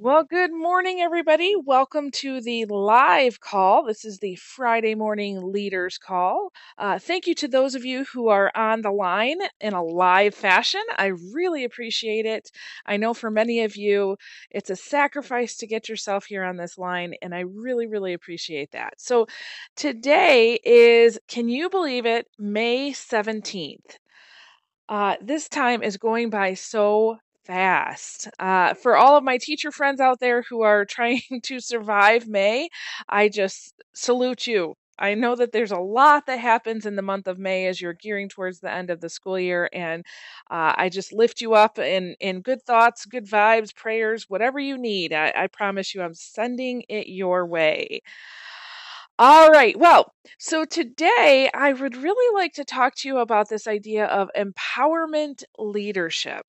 Well, 0.00 0.22
good 0.22 0.52
morning, 0.52 1.00
everybody. 1.00 1.56
Welcome 1.56 2.12
to 2.12 2.40
the 2.40 2.66
live 2.66 3.40
call. 3.40 3.84
This 3.84 4.04
is 4.04 4.20
the 4.20 4.36
Friday 4.36 4.94
morning 4.94 5.50
leaders 5.50 5.98
call. 5.98 6.52
Uh, 6.78 7.00
thank 7.00 7.26
you 7.26 7.34
to 7.34 7.48
those 7.48 7.74
of 7.74 7.84
you 7.84 8.04
who 8.04 8.28
are 8.28 8.52
on 8.54 8.82
the 8.82 8.92
line 8.92 9.38
in 9.60 9.72
a 9.72 9.82
live 9.82 10.36
fashion. 10.36 10.82
I 10.96 11.06
really 11.34 11.64
appreciate 11.64 12.26
it. 12.26 12.52
I 12.86 12.96
know 12.96 13.12
for 13.12 13.28
many 13.28 13.64
of 13.64 13.74
you, 13.74 14.16
it's 14.52 14.70
a 14.70 14.76
sacrifice 14.76 15.56
to 15.56 15.66
get 15.66 15.88
yourself 15.88 16.26
here 16.26 16.44
on 16.44 16.58
this 16.58 16.78
line, 16.78 17.14
and 17.20 17.34
I 17.34 17.40
really, 17.40 17.88
really 17.88 18.12
appreciate 18.12 18.70
that. 18.70 19.00
So 19.00 19.26
today 19.74 20.60
is, 20.62 21.18
can 21.26 21.48
you 21.48 21.68
believe 21.68 22.06
it, 22.06 22.28
May 22.38 22.92
17th? 22.92 23.96
Uh, 24.88 25.16
this 25.20 25.48
time 25.48 25.82
is 25.82 25.96
going 25.96 26.30
by 26.30 26.54
so 26.54 27.18
fast. 27.48 28.28
Uh, 28.38 28.74
for 28.74 28.96
all 28.96 29.16
of 29.16 29.24
my 29.24 29.38
teacher 29.38 29.72
friends 29.72 30.00
out 30.00 30.20
there 30.20 30.42
who 30.42 30.62
are 30.62 30.84
trying 30.86 31.22
to 31.42 31.60
survive 31.60 32.28
May, 32.28 32.68
I 33.08 33.28
just 33.28 33.74
salute 33.94 34.46
you. 34.46 34.74
I 35.00 35.14
know 35.14 35.36
that 35.36 35.52
there's 35.52 35.72
a 35.72 35.78
lot 35.78 36.26
that 36.26 36.40
happens 36.40 36.84
in 36.84 36.96
the 36.96 37.02
month 37.02 37.28
of 37.28 37.38
May 37.38 37.66
as 37.66 37.80
you're 37.80 37.94
gearing 37.94 38.28
towards 38.28 38.60
the 38.60 38.72
end 38.72 38.90
of 38.90 39.00
the 39.00 39.08
school 39.08 39.38
year, 39.38 39.68
and 39.72 40.04
uh, 40.50 40.74
I 40.76 40.88
just 40.88 41.12
lift 41.12 41.40
you 41.40 41.54
up 41.54 41.78
in 41.78 42.16
in 42.20 42.42
good 42.42 42.62
thoughts, 42.64 43.06
good 43.06 43.26
vibes, 43.26 43.74
prayers, 43.74 44.26
whatever 44.28 44.58
you 44.58 44.76
need. 44.76 45.12
I, 45.12 45.32
I 45.36 45.46
promise 45.46 45.94
you, 45.94 46.02
I'm 46.02 46.14
sending 46.14 46.82
it 46.88 47.06
your 47.08 47.46
way. 47.46 48.02
All 49.20 49.50
right. 49.50 49.76
Well, 49.78 50.12
so 50.38 50.64
today 50.64 51.50
I 51.52 51.72
would 51.72 51.96
really 51.96 52.34
like 52.40 52.52
to 52.54 52.64
talk 52.64 52.94
to 52.96 53.08
you 53.08 53.18
about 53.18 53.48
this 53.48 53.66
idea 53.66 54.06
of 54.06 54.30
empowerment 54.36 55.42
leadership. 55.58 56.46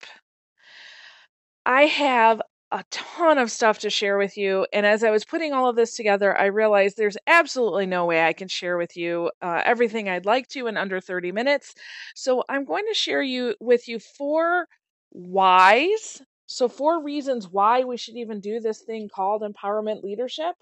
I 1.65 1.83
have 1.83 2.41
a 2.71 2.83
ton 2.91 3.37
of 3.37 3.51
stuff 3.51 3.79
to 3.79 3.89
share 3.89 4.17
with 4.17 4.37
you. 4.37 4.67
And 4.71 4.85
as 4.85 5.03
I 5.03 5.09
was 5.09 5.25
putting 5.25 5.53
all 5.53 5.67
of 5.67 5.75
this 5.75 5.95
together, 5.95 6.37
I 6.37 6.45
realized 6.45 6.97
there's 6.97 7.17
absolutely 7.25 7.87
no 7.87 8.05
way 8.05 8.25
I 8.25 8.33
can 8.33 8.47
share 8.47 8.77
with 8.77 8.95
you 8.95 9.31
uh, 9.41 9.61
everything 9.65 10.07
I'd 10.07 10.25
like 10.25 10.47
to 10.49 10.67
in 10.67 10.77
under 10.77 11.01
30 11.01 11.31
minutes. 11.31 11.73
So 12.15 12.43
I'm 12.47 12.65
going 12.65 12.85
to 12.87 12.93
share 12.93 13.23
you 13.23 13.55
with 13.59 13.87
you 13.87 13.99
four 13.99 14.67
whys. 15.11 16.21
So 16.45 16.67
four 16.67 17.03
reasons 17.03 17.47
why 17.47 17.83
we 17.83 17.97
should 17.97 18.17
even 18.17 18.39
do 18.39 18.59
this 18.59 18.81
thing 18.81 19.09
called 19.13 19.41
empowerment 19.41 20.03
leadership. 20.03 20.55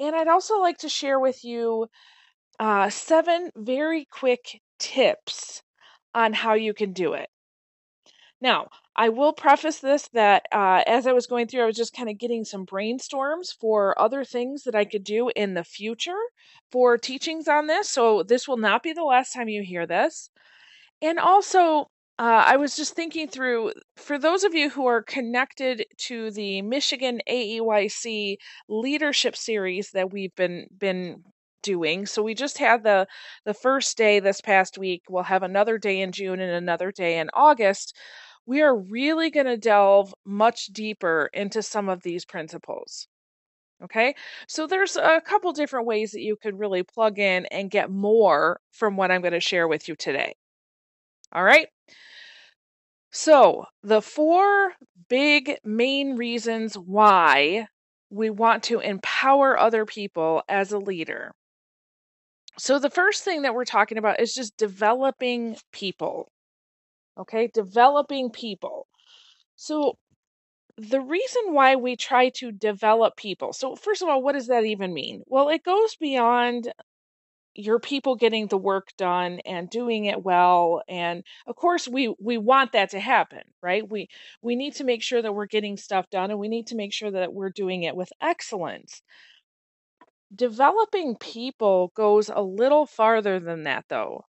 And 0.00 0.16
I'd 0.16 0.28
also 0.28 0.58
like 0.60 0.78
to 0.78 0.88
share 0.88 1.20
with 1.20 1.44
you 1.44 1.86
uh, 2.58 2.88
seven 2.90 3.50
very 3.56 4.06
quick 4.10 4.60
tips 4.78 5.62
on 6.14 6.32
how 6.32 6.54
you 6.54 6.72
can 6.72 6.92
do 6.92 7.12
it. 7.12 7.28
Now, 8.40 8.68
I 8.96 9.10
will 9.10 9.32
preface 9.34 9.80
this 9.80 10.08
that 10.14 10.46
uh, 10.52 10.82
as 10.86 11.06
I 11.06 11.12
was 11.12 11.26
going 11.26 11.46
through, 11.46 11.62
I 11.62 11.66
was 11.66 11.76
just 11.76 11.94
kind 11.94 12.08
of 12.08 12.18
getting 12.18 12.44
some 12.44 12.64
brainstorms 12.64 13.54
for 13.60 13.98
other 14.00 14.24
things 14.24 14.64
that 14.64 14.74
I 14.74 14.86
could 14.86 15.04
do 15.04 15.30
in 15.36 15.54
the 15.54 15.64
future 15.64 16.18
for 16.72 16.96
teachings 16.96 17.46
on 17.46 17.66
this. 17.66 17.90
So 17.90 18.22
this 18.22 18.48
will 18.48 18.56
not 18.56 18.82
be 18.82 18.94
the 18.94 19.04
last 19.04 19.32
time 19.32 19.48
you 19.48 19.62
hear 19.62 19.86
this. 19.86 20.30
And 21.02 21.18
also, 21.18 21.90
uh, 22.18 22.44
I 22.46 22.56
was 22.56 22.74
just 22.74 22.94
thinking 22.94 23.28
through 23.28 23.72
for 23.96 24.18
those 24.18 24.42
of 24.44 24.54
you 24.54 24.70
who 24.70 24.86
are 24.86 25.02
connected 25.02 25.84
to 25.98 26.30
the 26.30 26.62
Michigan 26.62 27.20
AEYC 27.28 28.36
leadership 28.68 29.36
series 29.36 29.90
that 29.90 30.10
we've 30.10 30.34
been 30.34 30.66
been 30.78 31.22
doing. 31.62 32.06
So 32.06 32.22
we 32.22 32.34
just 32.34 32.56
had 32.58 32.84
the 32.84 33.06
the 33.44 33.52
first 33.52 33.98
day 33.98 34.20
this 34.20 34.40
past 34.40 34.78
week. 34.78 35.02
We'll 35.10 35.24
have 35.24 35.42
another 35.42 35.76
day 35.76 36.00
in 36.00 36.12
June 36.12 36.40
and 36.40 36.52
another 36.52 36.90
day 36.90 37.18
in 37.18 37.28
August. 37.34 37.94
We 38.46 38.62
are 38.62 38.76
really 38.76 39.30
going 39.30 39.46
to 39.46 39.56
delve 39.56 40.14
much 40.24 40.66
deeper 40.66 41.28
into 41.32 41.62
some 41.62 41.88
of 41.88 42.02
these 42.02 42.24
principles. 42.24 43.08
Okay, 43.82 44.14
so 44.48 44.66
there's 44.66 44.96
a 44.96 45.20
couple 45.20 45.52
different 45.52 45.86
ways 45.86 46.12
that 46.12 46.22
you 46.22 46.36
could 46.36 46.58
really 46.58 46.82
plug 46.82 47.18
in 47.18 47.44
and 47.46 47.70
get 47.70 47.90
more 47.90 48.60
from 48.72 48.96
what 48.96 49.10
I'm 49.10 49.20
going 49.20 49.34
to 49.34 49.40
share 49.40 49.68
with 49.68 49.86
you 49.88 49.96
today. 49.96 50.34
All 51.32 51.44
right. 51.44 51.68
So, 53.10 53.64
the 53.82 54.00
four 54.02 54.74
big 55.08 55.58
main 55.64 56.16
reasons 56.16 56.76
why 56.76 57.66
we 58.10 58.30
want 58.30 58.62
to 58.64 58.80
empower 58.80 59.58
other 59.58 59.84
people 59.84 60.42
as 60.48 60.72
a 60.72 60.78
leader. 60.78 61.32
So, 62.58 62.78
the 62.78 62.90
first 62.90 63.24
thing 63.24 63.42
that 63.42 63.54
we're 63.54 63.64
talking 63.64 63.98
about 63.98 64.20
is 64.20 64.34
just 64.34 64.56
developing 64.56 65.56
people. 65.72 66.30
Okay, 67.18 67.48
developing 67.48 68.30
people. 68.30 68.86
So, 69.56 69.98
the 70.78 71.00
reason 71.00 71.54
why 71.54 71.76
we 71.76 71.96
try 71.96 72.30
to 72.30 72.52
develop 72.52 73.16
people. 73.16 73.52
So, 73.52 73.76
first 73.76 74.02
of 74.02 74.08
all, 74.08 74.22
what 74.22 74.32
does 74.34 74.48
that 74.48 74.64
even 74.64 74.94
mean? 74.94 75.22
Well, 75.26 75.48
it 75.50 75.64
goes 75.64 75.96
beyond 75.96 76.72
your 77.54 77.80
people 77.80 78.16
getting 78.16 78.48
the 78.48 78.58
work 78.58 78.88
done 78.98 79.40
and 79.46 79.70
doing 79.70 80.06
it 80.06 80.22
well 80.22 80.82
and 80.88 81.24
of 81.46 81.56
course 81.56 81.88
we 81.88 82.14
we 82.20 82.38
want 82.38 82.72
that 82.72 82.90
to 82.90 83.00
happen 83.00 83.40
right 83.62 83.90
we 83.90 84.08
we 84.42 84.56
need 84.56 84.74
to 84.74 84.84
make 84.84 85.02
sure 85.02 85.22
that 85.22 85.34
we're 85.34 85.46
getting 85.46 85.76
stuff 85.76 86.08
done 86.10 86.30
and 86.30 86.38
we 86.40 86.48
need 86.48 86.66
to 86.66 86.76
make 86.76 86.92
sure 86.92 87.10
that 87.10 87.32
we're 87.32 87.50
doing 87.50 87.82
it 87.84 87.96
with 87.96 88.12
excellence 88.20 89.02
developing 90.34 91.16
people 91.16 91.92
goes 91.94 92.28
a 92.28 92.42
little 92.42 92.86
farther 92.86 93.38
than 93.38 93.62
that 93.64 93.84
though 93.88 94.24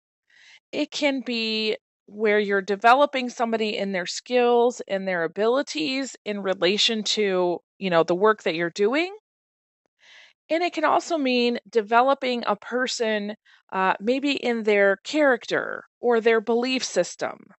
it 0.72 0.92
can 0.92 1.22
be 1.22 1.78
where 2.08 2.40
you're 2.40 2.62
developing 2.62 3.30
somebody 3.30 3.78
in 3.78 3.92
their 3.92 4.06
skills 4.06 4.82
and 4.88 5.08
their 5.08 5.24
abilities 5.24 6.16
in 6.26 6.42
relation 6.42 7.04
to 7.04 7.60
you 7.80 7.90
know 7.90 8.04
the 8.04 8.16
work 8.16 8.44
that 8.44 8.56
you're 8.56 8.70
doing 8.70 9.16
and 10.50 10.64
it 10.64 10.74
can 10.74 10.84
also 10.86 11.18
mean 11.20 11.60
developing 11.70 12.44
a 12.48 12.56
person, 12.56 13.36
uh, 13.72 13.94
maybe 14.00 14.32
in 14.32 14.64
their 14.64 14.98
character 14.98 15.86
or 16.00 16.20
their 16.20 16.42
belief 16.42 16.84
system. 16.84 17.54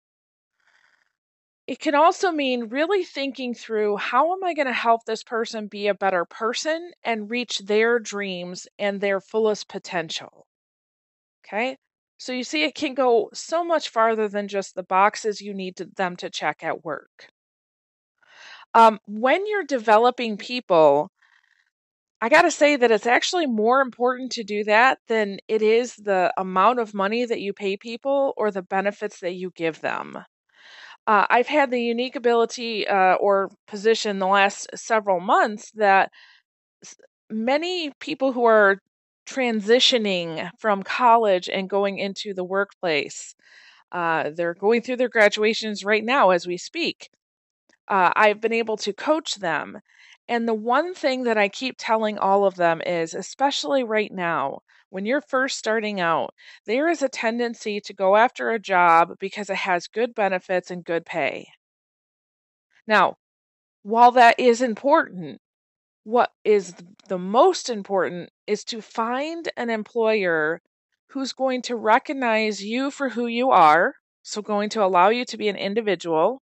It 1.69 1.78
can 1.78 1.95
also 1.95 2.33
mean 2.33 2.71
really 2.71 3.05
thinking 3.05 3.55
through 3.55 3.99
how 3.99 4.33
am 4.33 4.43
I 4.43 4.53
going 4.53 4.67
to 4.67 4.73
help 4.73 5.05
this 5.05 5.23
person 5.23 5.69
be 5.69 5.87
a 5.87 5.95
better 5.95 6.25
person 6.25 6.91
and 7.05 7.31
reach 7.31 7.61
their 7.61 8.01
dreams 8.01 8.67
and 8.81 9.01
their 9.01 9.21
fullest 9.21 9.69
potential. 9.69 10.49
Okay? 11.47 11.78
So 12.19 12.32
you 12.32 12.44
see, 12.44 12.65
it 12.65 12.75
can 12.75 12.94
go 12.94 13.31
so 13.34 13.65
much 13.65 13.91
farther 13.91 14.28
than 14.28 14.49
just 14.49 14.75
the 14.75 14.82
boxes 14.82 15.41
you 15.41 15.53
need 15.54 15.77
to, 15.77 15.87
them 15.97 16.16
to 16.16 16.31
check 16.31 16.62
at 16.65 16.84
work. 16.84 17.28
Um, 18.75 18.99
when 19.06 19.47
you're 19.47 19.65
developing 19.65 20.37
people, 20.37 21.10
I 22.21 22.28
got 22.28 22.43
to 22.43 22.50
say 22.50 22.77
that 22.77 22.91
it's 22.91 23.06
actually 23.06 23.47
more 23.47 23.81
important 23.81 24.32
to 24.32 24.44
do 24.44 24.65
that 24.65 24.99
than 25.06 25.38
it 25.49 25.62
is 25.62 25.94
the 25.97 26.32
amount 26.38 26.81
of 26.81 26.94
money 26.94 27.27
that 27.27 27.41
you 27.41 27.53
pay 27.53 27.77
people 27.77 28.33
or 28.37 28.50
the 28.50 28.62
benefits 28.62 29.21
that 29.21 29.34
you 29.34 29.50
give 29.54 29.81
them. 29.81 30.16
Uh, 31.06 31.27
I've 31.31 31.47
had 31.47 31.71
the 31.71 31.81
unique 31.81 32.16
ability 32.16 32.88
uh, 32.88 33.15
or 33.15 33.50
position 33.69 34.19
the 34.19 34.27
last 34.27 34.69
several 34.75 35.21
months 35.21 35.71
that 35.72 36.10
many 37.31 37.93
people 38.00 38.33
who 38.33 38.44
are 38.44 38.78
transitioning 39.26 40.50
from 40.59 40.82
college 40.82 41.48
and 41.48 41.69
going 41.69 41.98
into 41.98 42.34
the 42.34 42.44
workplace, 42.44 43.34
uh, 43.92 44.31
they're 44.34 44.54
going 44.54 44.82
through 44.82 44.97
their 44.97 45.09
graduations 45.09 45.84
right 45.84 46.04
now 46.04 46.31
as 46.31 46.47
we 46.47 46.56
speak. 46.56 47.10
Uh, 47.88 48.10
I've 48.16 48.41
been 48.41 48.53
able 48.53 48.76
to 48.78 48.92
coach 48.92 49.36
them 49.36 49.81
and 50.28 50.48
the 50.48 50.54
one 50.54 50.94
thing 50.94 51.22
that 51.25 51.38
I 51.38 51.48
keep 51.48 51.76
telling 51.78 52.19
all 52.19 52.44
of 52.44 52.56
them 52.56 52.82
is, 52.84 53.15
especially 53.15 53.84
right 53.84 54.10
now, 54.12 54.60
when 54.91 55.06
you're 55.06 55.20
first 55.20 55.59
starting 55.59 56.00
out, 56.00 56.34
there 56.65 56.89
is 56.89 57.03
a 57.03 57.09
tendency 57.09 57.80
to 57.80 57.95
go 57.95 58.16
after 58.16 58.51
a 58.51 58.59
job 58.59 59.18
because 59.21 59.51
it 59.51 59.56
has 59.56 59.86
good 59.86 60.15
benefits 60.15 60.71
and 60.71 60.84
good 60.84 61.06
pay. 61.06 61.48
Now, 62.89 63.18
while 63.83 64.10
that 64.12 64.39
is 64.39 64.62
important, 64.62 65.41
what 66.03 66.33
is 66.45 66.74
the 67.09 67.18
most 67.18 67.68
important 67.68 68.30
is 68.47 68.65
to 68.65 68.81
find 68.83 69.48
an 69.57 69.71
employer 69.71 70.60
who's 71.09 71.33
going 71.33 71.63
to 71.63 71.77
recognize 71.77 72.63
you 72.65 72.91
for 72.91 73.10
who 73.10 73.27
you 73.27 73.51
are, 73.51 73.95
so 74.22 74.43
going 74.43 74.69
to 74.71 74.84
allow 74.84 75.09
you 75.09 75.25
to 75.27 75.37
be 75.37 75.48
an 75.48 75.57
individual, 75.57 76.43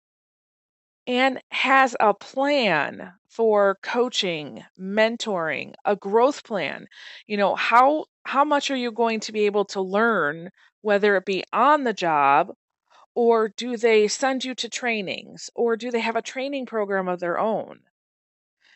and 1.08 1.42
has 1.52 1.96
a 2.00 2.14
plan 2.14 3.14
for 3.28 3.78
coaching, 3.82 4.64
mentoring, 4.80 5.74
a 5.84 5.96
growth 5.96 6.44
plan. 6.44 6.88
You 7.28 7.38
know, 7.38 7.56
how 7.56 8.06
how 8.24 8.44
much 8.44 8.70
are 8.72 8.76
you 8.76 8.92
going 8.92 9.20
to 9.22 9.32
be 9.32 9.46
able 9.48 9.66
to 9.66 9.82
learn 9.82 10.52
whether 10.82 11.16
it 11.16 11.26
be 11.26 11.44
on 11.52 11.84
the 11.84 11.94
job 11.94 12.52
or 13.16 13.50
do 13.50 13.78
they 13.78 14.08
send 14.08 14.46
you 14.46 14.56
to 14.56 14.70
trainings 14.70 15.50
or 15.56 15.78
do 15.78 15.92
they 15.92 16.02
have 16.02 16.16
a 16.18 16.22
training 16.22 16.66
program 16.68 17.08
of 17.08 17.20
their 17.20 17.40
own? 17.40 17.82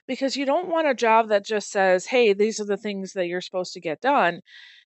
Because 0.10 0.36
you 0.36 0.46
don't 0.46 0.68
want 0.68 0.90
a 0.90 0.94
job 0.94 1.30
that 1.30 1.46
just 1.46 1.72
says, 1.72 2.08
"Hey, 2.08 2.34
these 2.34 2.60
are 2.60 2.66
the 2.66 2.76
things 2.78 3.14
that 3.14 3.28
you're 3.28 3.40
supposed 3.40 3.72
to 3.76 3.80
get 3.80 4.02
done." 4.02 4.42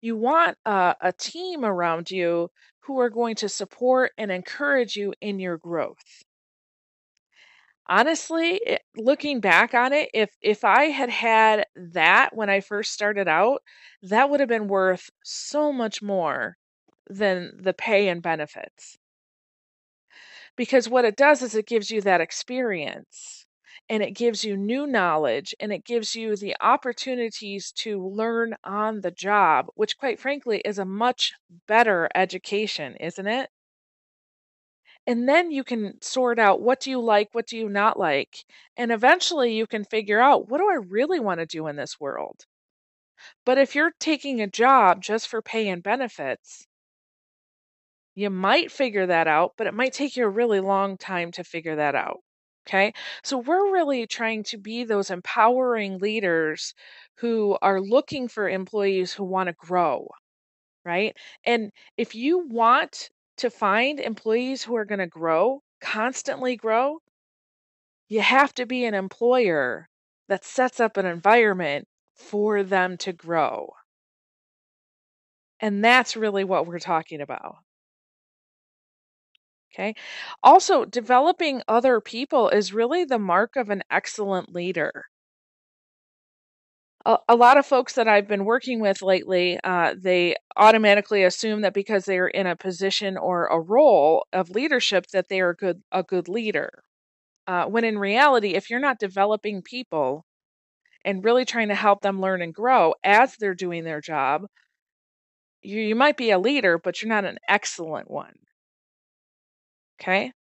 You 0.02 0.16
want 0.16 0.58
a, 0.66 0.96
a 1.02 1.12
team 1.12 1.66
around 1.66 2.10
you 2.10 2.52
who 2.82 3.00
are 3.02 3.10
going 3.10 3.36
to 3.38 3.50
support 3.50 4.14
and 4.18 4.32
encourage 4.32 4.96
you 4.96 5.14
in 5.20 5.40
your 5.40 5.58
growth. 5.58 6.24
honestly, 7.88 8.62
looking 8.96 9.40
back 9.40 9.74
on 9.74 9.94
it, 9.94 10.10
if 10.14 10.30
if 10.42 10.64
I 10.64 10.86
had 10.86 11.10
had 11.10 11.66
that 11.76 12.36
when 12.36 12.50
I 12.50 12.62
first 12.62 12.94
started 12.94 13.28
out, 13.28 13.64
that 14.04 14.30
would 14.30 14.40
have 14.40 14.50
been 14.50 14.68
worth 14.68 15.10
so 15.24 15.72
much 15.74 16.02
more 16.02 16.58
than 17.10 17.52
the 17.62 17.74
pay 17.74 18.10
and 18.10 18.22
benefits. 18.22 18.98
Because 20.58 20.90
what 20.90 21.06
it 21.06 21.16
does 21.16 21.42
is 21.42 21.56
it 21.56 21.68
gives 21.68 21.90
you 21.90 22.02
that 22.02 22.20
experience 22.22 23.47
and 23.90 24.04
it 24.04 24.12
gives 24.12 24.44
you 24.44 24.58
new 24.58 24.88
knowledge 24.88 25.54
and 25.60 25.72
it 25.74 25.86
gives 25.86 26.16
you 26.16 26.36
the 26.36 26.56
opportunities 26.62 27.72
to 27.74 28.06
learn 28.08 28.56
on 28.64 29.02
the 29.02 29.12
job, 29.12 29.68
which, 29.76 29.98
quite 29.98 30.20
frankly, 30.20 30.62
is 30.66 30.80
a 30.80 30.86
much 30.86 31.34
better 31.68 32.10
education, 32.16 32.96
isn't 32.98 33.28
it? 33.28 33.50
And 35.08 35.28
then 35.28 35.50
you 35.50 35.64
can 35.64 36.00
sort 36.02 36.38
out 36.38 36.62
what 36.62 36.80
do 36.82 36.92
you 36.92 37.02
like, 37.02 37.30
what 37.34 37.48
do 37.48 37.58
you 37.58 37.68
not 37.68 37.98
like. 37.98 38.46
And 38.76 38.92
eventually 38.92 39.56
you 39.56 39.66
can 39.66 39.84
figure 39.84 40.20
out 40.20 40.50
what 40.50 40.60
do 40.60 40.70
I 40.70 40.76
really 40.76 41.20
want 41.20 41.40
to 41.40 41.48
do 41.48 41.66
in 41.66 41.78
this 41.78 42.00
world. 42.00 42.46
But 43.46 43.58
if 43.58 43.74
you're 43.74 43.94
taking 44.00 44.42
a 44.42 44.48
job 44.48 45.02
just 45.02 45.28
for 45.28 45.42
pay 45.42 45.68
and 45.70 45.82
benefits, 45.82 46.68
you 48.16 48.30
might 48.30 48.70
figure 48.70 49.06
that 49.06 49.28
out, 49.28 49.54
but 49.58 49.66
it 49.66 49.74
might 49.74 49.94
take 49.94 50.18
you 50.18 50.26
a 50.26 50.30
really 50.30 50.60
long 50.60 50.98
time 50.98 51.32
to 51.32 51.44
figure 51.46 51.78
that 51.78 51.96
out. 51.96 52.22
Okay. 52.68 52.94
So 53.24 53.38
we're 53.40 53.72
really 53.72 54.06
trying 54.08 54.44
to 54.46 54.58
be 54.58 54.84
those 54.84 55.10
empowering 55.10 55.98
leaders 56.00 56.74
who 57.16 57.58
are 57.62 57.82
looking 57.82 58.28
for 58.28 58.48
employees 58.50 59.14
who 59.14 59.24
want 59.24 59.48
to 59.48 59.54
grow. 59.54 60.10
Right. 60.86 61.18
And 61.46 61.72
if 61.98 62.16
you 62.16 62.48
want 62.48 63.10
to 63.38 63.50
find 63.52 64.00
employees 64.00 64.64
who 64.64 64.76
are 64.78 64.86
going 64.86 65.00
to 65.00 65.08
grow, 65.08 65.64
constantly 65.82 66.56
grow, 66.58 67.00
you 68.10 68.20
have 68.20 68.54
to 68.54 68.66
be 68.66 68.84
an 68.84 68.94
employer 68.94 69.88
that 70.28 70.44
sets 70.44 70.80
up 70.82 70.98
an 70.98 71.06
environment 71.06 71.88
for 72.16 72.62
them 72.62 72.98
to 72.98 73.14
grow. 73.14 73.72
And 75.60 75.84
that's 75.86 76.16
really 76.18 76.44
what 76.44 76.66
we're 76.66 76.80
talking 76.80 77.22
about. 77.22 77.58
Okay. 79.78 79.96
Also, 80.44 80.84
developing 80.86 81.62
other 81.70 82.02
people 82.02 82.50
is 82.50 82.74
really 82.74 83.06
the 83.06 83.20
mark 83.20 83.56
of 83.56 83.70
an 83.70 83.84
excellent 83.90 84.52
leader. 84.54 85.06
A, 87.06 87.18
a 87.30 87.36
lot 87.36 87.58
of 87.58 87.66
folks 87.66 87.94
that 87.94 88.08
I've 88.08 88.28
been 88.28 88.46
working 88.46 88.80
with 88.80 89.02
lately, 89.02 89.60
uh, 89.64 89.96
they 89.98 90.36
automatically 90.56 91.24
assume 91.24 91.62
that 91.62 91.74
because 91.74 92.06
they 92.06 92.18
are 92.20 92.28
in 92.28 92.46
a 92.48 92.56
position 92.56 93.18
or 93.18 93.48
a 93.48 93.60
role 93.60 94.26
of 94.34 94.50
leadership, 94.52 95.08
that 95.14 95.30
they 95.30 95.40
are 95.42 95.54
good 95.54 95.82
a 95.92 96.04
good 96.04 96.28
leader. 96.28 96.84
Uh, 97.48 97.66
when 97.68 97.84
in 97.86 98.00
reality, 98.00 98.56
if 98.56 98.70
you're 98.70 98.80
not 98.80 99.00
developing 99.00 99.62
people 99.64 100.26
and 101.06 101.24
really 101.26 101.46
trying 101.46 101.70
to 101.70 101.76
help 101.76 102.02
them 102.02 102.22
learn 102.22 102.42
and 102.42 102.54
grow 102.54 102.96
as 103.04 103.38
they're 103.38 103.56
doing 103.56 103.84
their 103.86 104.02
job, 104.02 104.48
you, 105.62 105.80
you 105.82 105.96
might 105.96 106.18
be 106.18 106.32
a 106.32 106.40
leader, 106.40 106.78
but 106.80 107.02
you're 107.02 107.10
not 107.10 107.26
an 107.26 107.38
excellent 107.48 108.10
one. 108.10 108.34
Okay. 110.00 110.34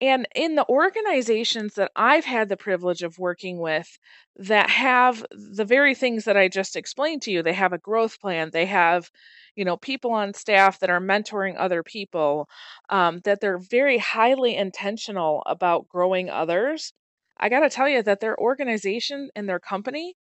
And 0.00 0.26
in 0.36 0.54
the 0.54 0.68
organizations 0.68 1.74
that 1.74 1.90
I've 1.96 2.24
had 2.24 2.48
the 2.48 2.56
privilege 2.56 3.02
of 3.02 3.18
working 3.18 3.58
with 3.58 3.98
that 4.36 4.70
have 4.70 5.24
the 5.32 5.64
very 5.64 5.94
things 5.96 6.24
that 6.26 6.36
I 6.36 6.46
just 6.48 6.76
explained 6.76 7.22
to 7.22 7.30
you, 7.32 7.42
they 7.42 7.52
have 7.54 7.72
a 7.72 7.78
growth 7.78 8.20
plan, 8.20 8.50
they 8.50 8.66
have, 8.66 9.10
you 9.56 9.64
know, 9.64 9.76
people 9.76 10.12
on 10.12 10.32
staff 10.34 10.78
that 10.80 10.90
are 10.90 11.00
mentoring 11.00 11.56
other 11.58 11.82
people, 11.82 12.48
um, 12.90 13.20
that 13.24 13.40
they're 13.40 13.58
very 13.58 13.98
highly 13.98 14.54
intentional 14.56 15.42
about 15.46 15.88
growing 15.88 16.28
others. 16.30 16.92
I 17.38 17.48
got 17.48 17.60
to 17.60 17.70
tell 17.70 17.88
you 17.88 18.02
that 18.02 18.20
their 18.20 18.38
organization 18.38 19.30
and 19.34 19.48
their 19.48 19.60
company 19.60 20.14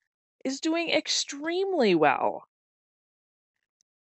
is 0.46 0.60
doing 0.62 0.90
extremely 0.90 1.94
well. 1.96 2.46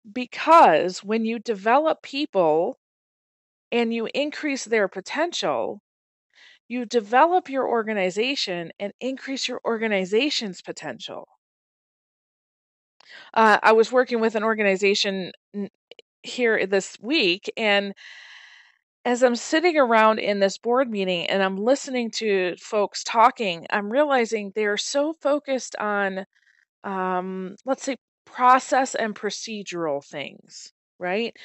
Because 0.09 1.03
when 1.03 1.25
you 1.25 1.37
develop 1.39 2.01
people 2.01 2.79
and 3.71 3.93
you 3.93 4.07
increase 4.13 4.65
their 4.65 4.87
potential, 4.87 5.81
you 6.67 6.85
develop 6.85 7.49
your 7.49 7.67
organization 7.67 8.71
and 8.79 8.93
increase 8.99 9.47
your 9.47 9.61
organization's 9.65 10.61
potential. 10.61 11.27
Uh, 13.33 13.57
I 13.61 13.73
was 13.73 13.91
working 13.91 14.19
with 14.21 14.35
an 14.35 14.43
organization 14.43 15.31
here 16.23 16.65
this 16.65 16.97
week, 17.01 17.51
and 17.57 17.93
as 19.03 19.23
I'm 19.23 19.35
sitting 19.35 19.77
around 19.77 20.19
in 20.19 20.39
this 20.39 20.57
board 20.57 20.89
meeting 20.89 21.25
and 21.25 21.41
I'm 21.41 21.57
listening 21.57 22.11
to 22.17 22.55
folks 22.57 23.03
talking, 23.03 23.65
I'm 23.71 23.91
realizing 23.91 24.51
they're 24.53 24.77
so 24.77 25.13
focused 25.21 25.75
on, 25.77 26.25
um, 26.83 27.55
let's 27.65 27.83
say, 27.83 27.97
process 28.25 28.95
and 28.95 29.15
procedural 29.15 30.05
things, 30.05 30.71
right? 31.01 31.35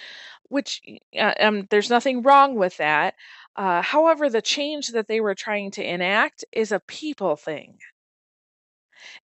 which 0.49 0.81
uh, 1.19 1.35
um, 1.41 1.67
there's 1.71 1.91
nothing 1.91 2.23
wrong 2.23 2.55
with 2.55 2.77
that. 2.79 3.15
Uh, 3.57 3.83
however, 3.83 4.29
the 4.29 4.43
change 4.43 4.89
that 4.89 5.09
they 5.09 5.21
were 5.21 5.35
trying 5.35 5.71
to 5.73 5.85
enact 5.85 6.45
is 6.53 6.73
a 6.73 6.81
people 6.81 7.37
thing. 7.37 7.79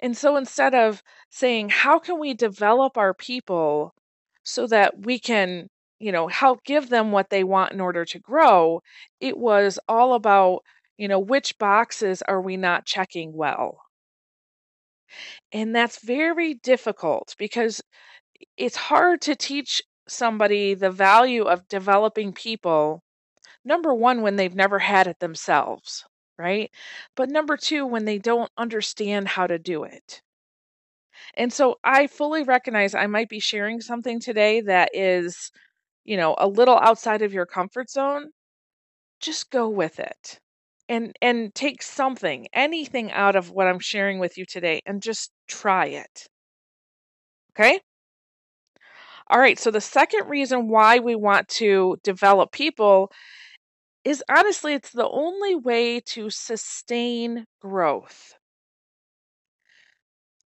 And 0.00 0.14
so 0.16 0.36
instead 0.36 0.74
of 0.74 1.02
saying, 1.30 1.70
how 1.70 1.98
can 1.98 2.18
we 2.18 2.34
develop 2.34 2.98
our 2.98 3.14
people 3.14 3.94
so 4.42 4.66
that 4.66 5.06
we 5.06 5.18
can, 5.18 5.70
you 5.98 6.12
know, 6.12 6.28
help 6.28 6.64
give 6.64 6.88
them 6.90 7.10
what 7.12 7.30
they 7.30 7.44
want 7.44 7.72
in 7.72 7.80
order 7.80 8.04
to 8.04 8.18
grow, 8.18 8.82
it 9.20 9.38
was 9.38 9.78
all 9.88 10.14
about, 10.14 10.62
you 10.98 11.08
know, 11.08 11.18
which 11.20 11.56
boxes 11.58 12.22
are 12.22 12.40
we 12.40 12.56
not 12.56 12.84
checking 12.84 13.32
well? 13.32 13.80
And 15.52 15.74
that's 15.74 16.04
very 16.04 16.54
difficult 16.54 17.34
because 17.38 17.80
it's 18.56 18.76
hard 18.76 19.20
to 19.22 19.36
teach 19.36 19.82
somebody 20.08 20.74
the 20.74 20.90
value 20.90 21.44
of 21.44 21.68
developing 21.68 22.32
people, 22.32 23.02
number 23.64 23.94
one, 23.94 24.22
when 24.22 24.36
they've 24.36 24.54
never 24.54 24.78
had 24.80 25.06
it 25.06 25.18
themselves, 25.20 26.04
right? 26.38 26.70
But 27.16 27.30
number 27.30 27.56
two, 27.56 27.86
when 27.86 28.04
they 28.06 28.18
don't 28.18 28.50
understand 28.58 29.28
how 29.28 29.46
to 29.48 29.58
do 29.58 29.84
it. 29.84 30.22
And 31.34 31.52
so 31.52 31.78
I 31.84 32.06
fully 32.06 32.42
recognize 32.42 32.94
I 32.94 33.06
might 33.06 33.28
be 33.28 33.38
sharing 33.40 33.80
something 33.82 34.18
today 34.20 34.60
that 34.62 34.90
is, 34.94 35.50
you 36.04 36.16
know, 36.16 36.34
a 36.38 36.48
little 36.48 36.78
outside 36.78 37.22
of 37.22 37.32
your 37.34 37.46
comfort 37.46 37.90
zone. 37.90 38.30
Just 39.20 39.50
go 39.50 39.68
with 39.68 40.00
it. 40.00 40.40
And 40.88 41.16
and 41.22 41.54
take 41.54 41.82
something, 41.82 42.48
anything 42.52 43.12
out 43.12 43.36
of 43.36 43.50
what 43.50 43.66
I'm 43.68 43.80
sharing 43.80 44.18
with 44.20 44.38
you 44.38 44.46
today 44.46 44.82
and 44.86 45.02
just 45.02 45.32
try 45.48 45.86
it. 45.86 46.28
Okay? 47.52 47.80
All 49.28 49.40
right, 49.40 49.58
so 49.58 49.70
the 49.72 49.80
second 49.80 50.28
reason 50.28 50.68
why 50.68 50.98
we 51.00 51.14
want 51.16 51.48
to 51.48 51.96
develop 52.04 52.52
people 52.52 53.10
is 54.04 54.24
honestly, 54.28 54.74
it's 54.74 54.92
the 54.92 55.08
only 55.08 55.56
way 55.56 56.00
to 56.00 56.30
sustain 56.30 57.46
growth. 57.60 58.34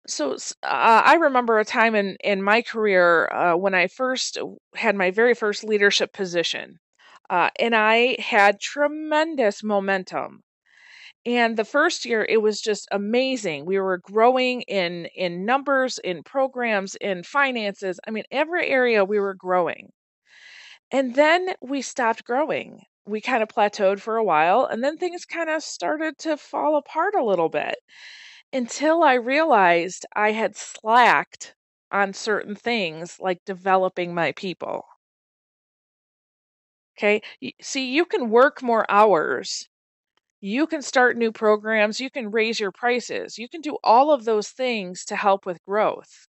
So 0.06 0.32
uh, 0.62 1.02
I 1.04 1.14
remember 1.14 1.58
a 1.58 1.64
time 1.64 1.94
in, 1.94 2.16
in 2.22 2.42
my 2.42 2.62
career 2.62 3.28
uh, 3.28 3.56
when 3.56 3.74
I 3.74 3.86
first 3.86 4.38
had 4.74 4.96
my 4.96 5.10
very 5.10 5.34
first 5.34 5.62
leadership 5.64 6.12
position, 6.12 6.78
uh, 7.28 7.50
and 7.58 7.74
I 7.76 8.16
had 8.20 8.60
tremendous 8.60 9.62
momentum 9.62 10.42
and 11.26 11.56
the 11.56 11.64
first 11.64 12.04
year 12.04 12.24
it 12.28 12.38
was 12.42 12.60
just 12.60 12.88
amazing. 12.90 13.66
We 13.66 13.78
were 13.80 13.98
growing 13.98 14.62
in 14.62 15.06
in 15.14 15.44
numbers 15.44 15.98
in 15.98 16.22
programs 16.22 16.94
in 16.96 17.22
finances 17.24 18.00
i 18.06 18.10
mean 18.10 18.24
every 18.30 18.66
area 18.68 19.04
we 19.04 19.18
were 19.20 19.34
growing. 19.34 19.92
And 20.92 21.16
then 21.16 21.54
we 21.60 21.82
stopped 21.82 22.22
growing. 22.24 22.84
We 23.04 23.20
kind 23.20 23.42
of 23.42 23.48
plateaued 23.48 24.00
for 24.00 24.16
a 24.16 24.22
while 24.22 24.64
and 24.66 24.84
then 24.84 24.98
things 24.98 25.24
kind 25.24 25.50
of 25.50 25.64
started 25.64 26.16
to 26.18 26.36
fall 26.36 26.76
apart 26.76 27.16
a 27.16 27.24
little 27.24 27.48
bit 27.48 27.74
until 28.52 29.02
i 29.02 29.14
realized 29.14 30.06
i 30.16 30.32
had 30.32 30.56
slacked 30.56 31.54
on 31.92 32.12
certain 32.14 32.56
things 32.56 33.20
like 33.20 33.44
developing 33.44 34.14
my 34.14 34.32
people. 34.32 34.86
Okay? 36.98 37.22
See 37.60 37.90
you 37.92 38.04
can 38.04 38.30
work 38.30 38.62
more 38.62 38.86
hours 38.90 39.68
you 40.40 40.66
can 40.66 40.82
start 40.82 41.16
new 41.16 41.32
programs, 41.32 42.00
you 42.00 42.10
can 42.10 42.30
raise 42.30 42.60
your 42.60 42.72
prices, 42.72 43.38
you 43.38 43.48
can 43.48 43.60
do 43.60 43.78
all 43.84 44.12
of 44.12 44.24
those 44.24 44.50
things 44.50 45.04
to 45.06 45.16
help 45.16 45.46
with 45.46 45.64
growth. 45.64 46.28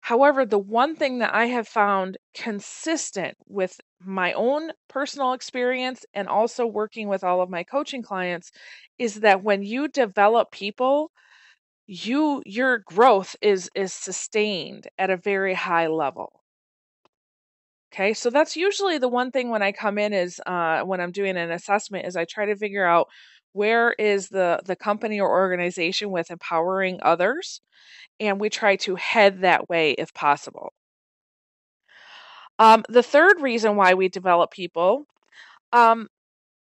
However, 0.00 0.44
the 0.44 0.58
one 0.58 0.96
thing 0.96 1.18
that 1.20 1.32
I 1.32 1.46
have 1.46 1.68
found 1.68 2.18
consistent 2.34 3.38
with 3.46 3.80
my 4.00 4.32
own 4.32 4.72
personal 4.88 5.34
experience 5.34 6.04
and 6.12 6.26
also 6.28 6.66
working 6.66 7.06
with 7.06 7.22
all 7.22 7.40
of 7.40 7.48
my 7.48 7.62
coaching 7.62 8.02
clients 8.02 8.50
is 8.98 9.20
that 9.20 9.44
when 9.44 9.62
you 9.62 9.86
develop 9.86 10.50
people, 10.50 11.12
you 11.86 12.42
your 12.46 12.78
growth 12.78 13.36
is 13.42 13.70
is 13.74 13.92
sustained 13.92 14.88
at 14.98 15.10
a 15.10 15.16
very 15.16 15.54
high 15.54 15.88
level. 15.88 16.42
Okay, 17.92 18.12
so 18.12 18.28
that's 18.30 18.54
usually 18.56 18.98
the 18.98 19.08
one 19.08 19.30
thing 19.30 19.48
when 19.50 19.62
I 19.62 19.72
come 19.72 19.98
in 19.98 20.12
is 20.12 20.40
uh, 20.46 20.82
when 20.82 21.00
I'm 21.00 21.10
doing 21.12 21.36
an 21.36 21.50
assessment 21.50 22.06
is 22.06 22.16
I 22.16 22.26
try 22.26 22.46
to 22.46 22.56
figure 22.56 22.84
out 22.86 23.08
where 23.52 23.92
is 23.92 24.28
the 24.28 24.60
the 24.66 24.76
company 24.76 25.20
or 25.20 25.30
organization 25.30 26.10
with 26.10 26.30
empowering 26.30 26.98
others 27.02 27.60
and 28.20 28.40
we 28.40 28.50
try 28.50 28.76
to 28.76 28.96
head 28.96 29.40
that 29.42 29.68
way 29.68 29.92
if 29.92 30.14
possible. 30.14 30.72
Um, 32.58 32.84
the 32.88 33.02
third 33.02 33.40
reason 33.40 33.76
why 33.76 33.94
we 33.94 34.08
develop 34.08 34.50
people 34.50 35.04
um, 35.72 36.08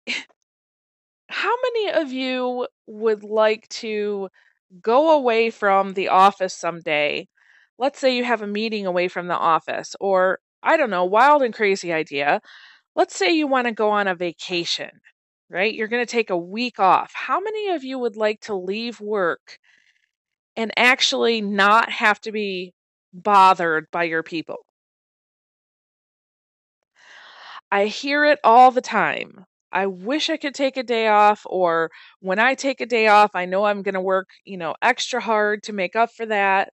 how 1.28 1.54
many 1.62 1.92
of 1.92 2.12
you 2.12 2.66
would 2.86 3.24
like 3.24 3.68
to 3.68 4.28
go 4.82 5.12
away 5.12 5.50
from 5.50 5.94
the 5.94 6.08
office 6.08 6.54
someday? 6.54 7.28
Let's 7.78 7.98
say 7.98 8.16
you 8.16 8.24
have 8.24 8.42
a 8.42 8.46
meeting 8.46 8.86
away 8.86 9.08
from 9.08 9.28
the 9.28 9.36
office 9.36 9.96
or 10.00 10.40
i 10.62 10.76
don't 10.76 10.90
know 10.90 11.04
wild 11.04 11.42
and 11.42 11.54
crazy 11.54 11.92
idea 11.92 12.40
let's 12.97 13.16
say 13.16 13.31
you 13.31 13.47
want 13.47 13.66
to 13.66 13.73
go 13.73 13.90
on 13.90 14.07
a 14.09 14.14
vacation 14.14 14.90
right 15.50 15.75
you're 15.75 15.88
going 15.88 16.04
to 16.04 16.11
take 16.11 16.31
a 16.31 16.37
week 16.38 16.78
off 16.81 17.12
how 17.14 17.40
many 17.40 17.71
of 17.71 17.85
you 17.85 17.99
would 17.99 18.16
like 18.16 18.40
to 18.40 18.54
leave 18.54 19.00
work 19.00 19.59
and 20.57 20.73
actually 20.76 21.40
not 21.40 21.90
have 21.90 22.21
to 22.21 22.33
be 22.33 22.75
bothered 23.12 23.90
by 23.90 24.04
your 24.04 24.23
people. 24.23 24.59
I 27.71 27.87
hear 27.87 28.25
it 28.25 28.38
all 28.45 28.71
the 28.71 28.81
time. 28.81 29.47
I 29.73 29.87
wish 29.87 30.28
I 30.28 30.37
could 30.37 30.54
take 30.54 30.76
a 30.76 30.83
day 30.83 31.09
off, 31.09 31.42
or 31.47 31.90
when 32.21 32.38
I 32.38 32.54
take 32.54 32.81
a 32.81 32.87
day 32.87 33.09
off, 33.09 33.31
I 33.35 33.47
know 33.47 33.64
I'm 33.64 33.83
going 33.83 33.95
to 33.95 34.00
work, 34.00 34.28
you 34.45 34.59
know, 34.59 34.75
extra 34.83 35.21
hard 35.21 35.62
to 35.64 35.73
make 35.73 35.97
up 35.97 36.11
for 36.12 36.26
that. 36.26 36.73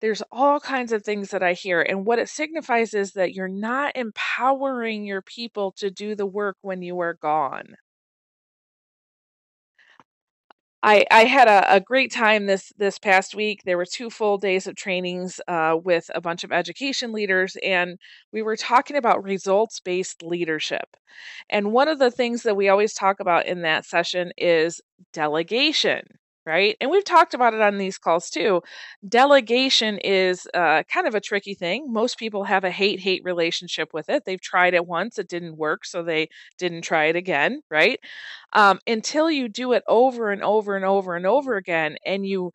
There's 0.00 0.22
all 0.30 0.60
kinds 0.60 0.92
of 0.92 1.02
things 1.02 1.30
that 1.30 1.42
I 1.42 1.54
hear. 1.54 1.80
And 1.80 2.06
what 2.06 2.18
it 2.18 2.28
signifies 2.28 2.94
is 2.94 3.12
that 3.12 3.34
you're 3.34 3.48
not 3.48 3.96
empowering 3.96 5.04
your 5.04 5.22
people 5.22 5.72
to 5.78 5.90
do 5.90 6.14
the 6.14 6.26
work 6.26 6.56
when 6.62 6.82
you 6.82 7.00
are 7.00 7.14
gone. 7.14 7.76
I, 10.82 11.06
I 11.10 11.24
had 11.24 11.48
a, 11.48 11.76
a, 11.76 11.80
great 11.80 12.12
time 12.12 12.44
this 12.44 12.70
this 12.76 12.98
past 12.98 13.34
week. 13.34 13.62
There 13.64 13.78
were 13.78 13.86
two 13.86 14.10
full 14.10 14.36
days 14.36 14.66
of 14.66 14.76
trainings 14.76 15.40
uh, 15.48 15.78
with 15.82 16.10
a 16.14 16.20
bunch 16.20 16.44
of 16.44 16.52
education 16.52 17.10
leaders, 17.10 17.56
and 17.64 17.98
we 18.34 18.42
were 18.42 18.54
talking 18.56 18.96
about 18.96 19.24
results 19.24 19.80
based 19.80 20.22
leadership. 20.22 20.94
And 21.48 21.72
one 21.72 21.88
of 21.88 21.98
the 21.98 22.10
things 22.10 22.42
that 22.42 22.56
we 22.56 22.68
always 22.68 22.92
talk 22.92 23.18
about 23.18 23.46
in 23.46 23.62
that 23.62 23.86
session 23.86 24.32
is 24.36 24.82
delegation 25.14 26.02
right? 26.46 26.76
And 26.80 26.90
we've 26.90 27.04
talked 27.04 27.34
about 27.34 27.54
it 27.54 27.60
on 27.60 27.78
these 27.78 27.98
calls 27.98 28.30
too. 28.30 28.62
Delegation 29.08 29.98
is 29.98 30.46
uh, 30.54 30.82
kind 30.92 31.06
of 31.06 31.14
a 31.14 31.20
tricky 31.20 31.54
thing. 31.54 31.92
Most 31.92 32.18
people 32.18 32.44
have 32.44 32.64
a 32.64 32.70
hate 32.70 33.00
hate 33.00 33.22
relationship 33.24 33.90
with 33.92 34.08
it. 34.08 34.24
They've 34.24 34.40
tried 34.40 34.74
it 34.74 34.86
once, 34.86 35.18
it 35.18 35.28
didn't 35.28 35.56
work, 35.56 35.84
so 35.84 36.02
they 36.02 36.28
didn't 36.58 36.82
try 36.82 37.06
it 37.06 37.16
again, 37.16 37.62
right? 37.70 37.98
Um, 38.52 38.80
until 38.86 39.30
you 39.30 39.48
do 39.48 39.72
it 39.72 39.82
over 39.88 40.30
and 40.30 40.42
over 40.42 40.76
and 40.76 40.84
over 40.84 41.16
and 41.16 41.26
over 41.26 41.56
again, 41.56 41.96
and 42.06 42.26
you 42.26 42.52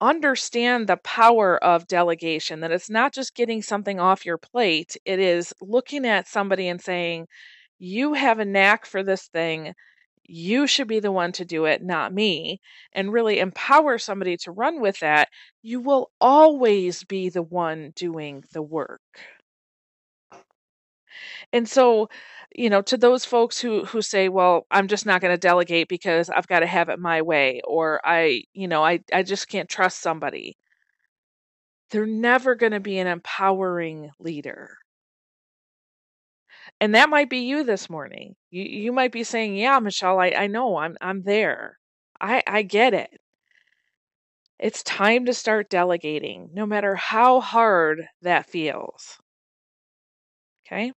understand 0.00 0.86
the 0.86 0.96
power 0.98 1.62
of 1.64 1.88
delegation 1.88 2.60
that 2.60 2.70
it's 2.70 2.90
not 2.90 3.12
just 3.12 3.34
getting 3.34 3.62
something 3.62 3.98
off 3.98 4.24
your 4.26 4.38
plate, 4.38 4.96
it 5.04 5.18
is 5.18 5.52
looking 5.60 6.06
at 6.06 6.28
somebody 6.28 6.68
and 6.68 6.80
saying, 6.80 7.26
You 7.78 8.14
have 8.14 8.38
a 8.38 8.44
knack 8.44 8.86
for 8.86 9.02
this 9.02 9.26
thing 9.28 9.74
you 10.28 10.66
should 10.66 10.88
be 10.88 11.00
the 11.00 11.12
one 11.12 11.32
to 11.32 11.44
do 11.44 11.64
it, 11.66 11.82
not 11.82 12.12
me, 12.14 12.60
and 12.92 13.12
really 13.12 13.38
empower 13.40 13.98
somebody 13.98 14.36
to 14.38 14.52
run 14.52 14.80
with 14.80 15.00
that, 15.00 15.28
you 15.62 15.80
will 15.80 16.10
always 16.20 17.04
be 17.04 17.28
the 17.30 17.42
one 17.42 17.92
doing 17.96 18.44
the 18.52 18.62
work. 18.62 19.02
And 21.52 21.68
so, 21.68 22.08
you 22.54 22.70
know, 22.70 22.82
to 22.82 22.96
those 22.96 23.24
folks 23.24 23.60
who 23.60 23.84
who 23.84 24.02
say, 24.02 24.28
"Well, 24.28 24.66
I'm 24.70 24.88
just 24.88 25.06
not 25.06 25.20
going 25.20 25.32
to 25.34 25.38
delegate 25.38 25.88
because 25.88 26.30
I've 26.30 26.48
got 26.48 26.60
to 26.60 26.66
have 26.66 26.88
it 26.88 26.98
my 26.98 27.22
way," 27.22 27.60
or 27.64 28.00
I, 28.04 28.44
you 28.54 28.68
know, 28.68 28.84
I 28.84 29.00
I 29.12 29.22
just 29.22 29.48
can't 29.48 29.68
trust 29.68 30.00
somebody. 30.00 30.56
They're 31.90 32.06
never 32.06 32.54
going 32.54 32.72
to 32.72 32.80
be 32.80 32.98
an 32.98 33.06
empowering 33.06 34.10
leader 34.18 34.78
and 36.80 36.94
that 36.94 37.08
might 37.10 37.30
be 37.30 37.38
you 37.38 37.64
this 37.64 37.88
morning. 37.90 38.36
You 38.50 38.64
you 38.64 38.92
might 38.92 39.12
be 39.12 39.24
saying, 39.24 39.56
"Yeah, 39.56 39.78
Michelle, 39.80 40.18
I 40.20 40.28
I 40.30 40.46
know. 40.46 40.76
I'm 40.76 40.96
I'm 41.00 41.22
there. 41.22 41.78
I 42.20 42.42
I 42.46 42.62
get 42.62 42.94
it." 42.94 43.20
It's 44.60 44.84
time 44.84 45.24
to 45.26 45.34
start 45.34 45.68
delegating, 45.68 46.50
no 46.52 46.64
matter 46.64 46.94
how 46.94 47.40
hard 47.40 48.06
that 48.22 48.48
feels. 48.48 49.18
Okay? 50.66 50.92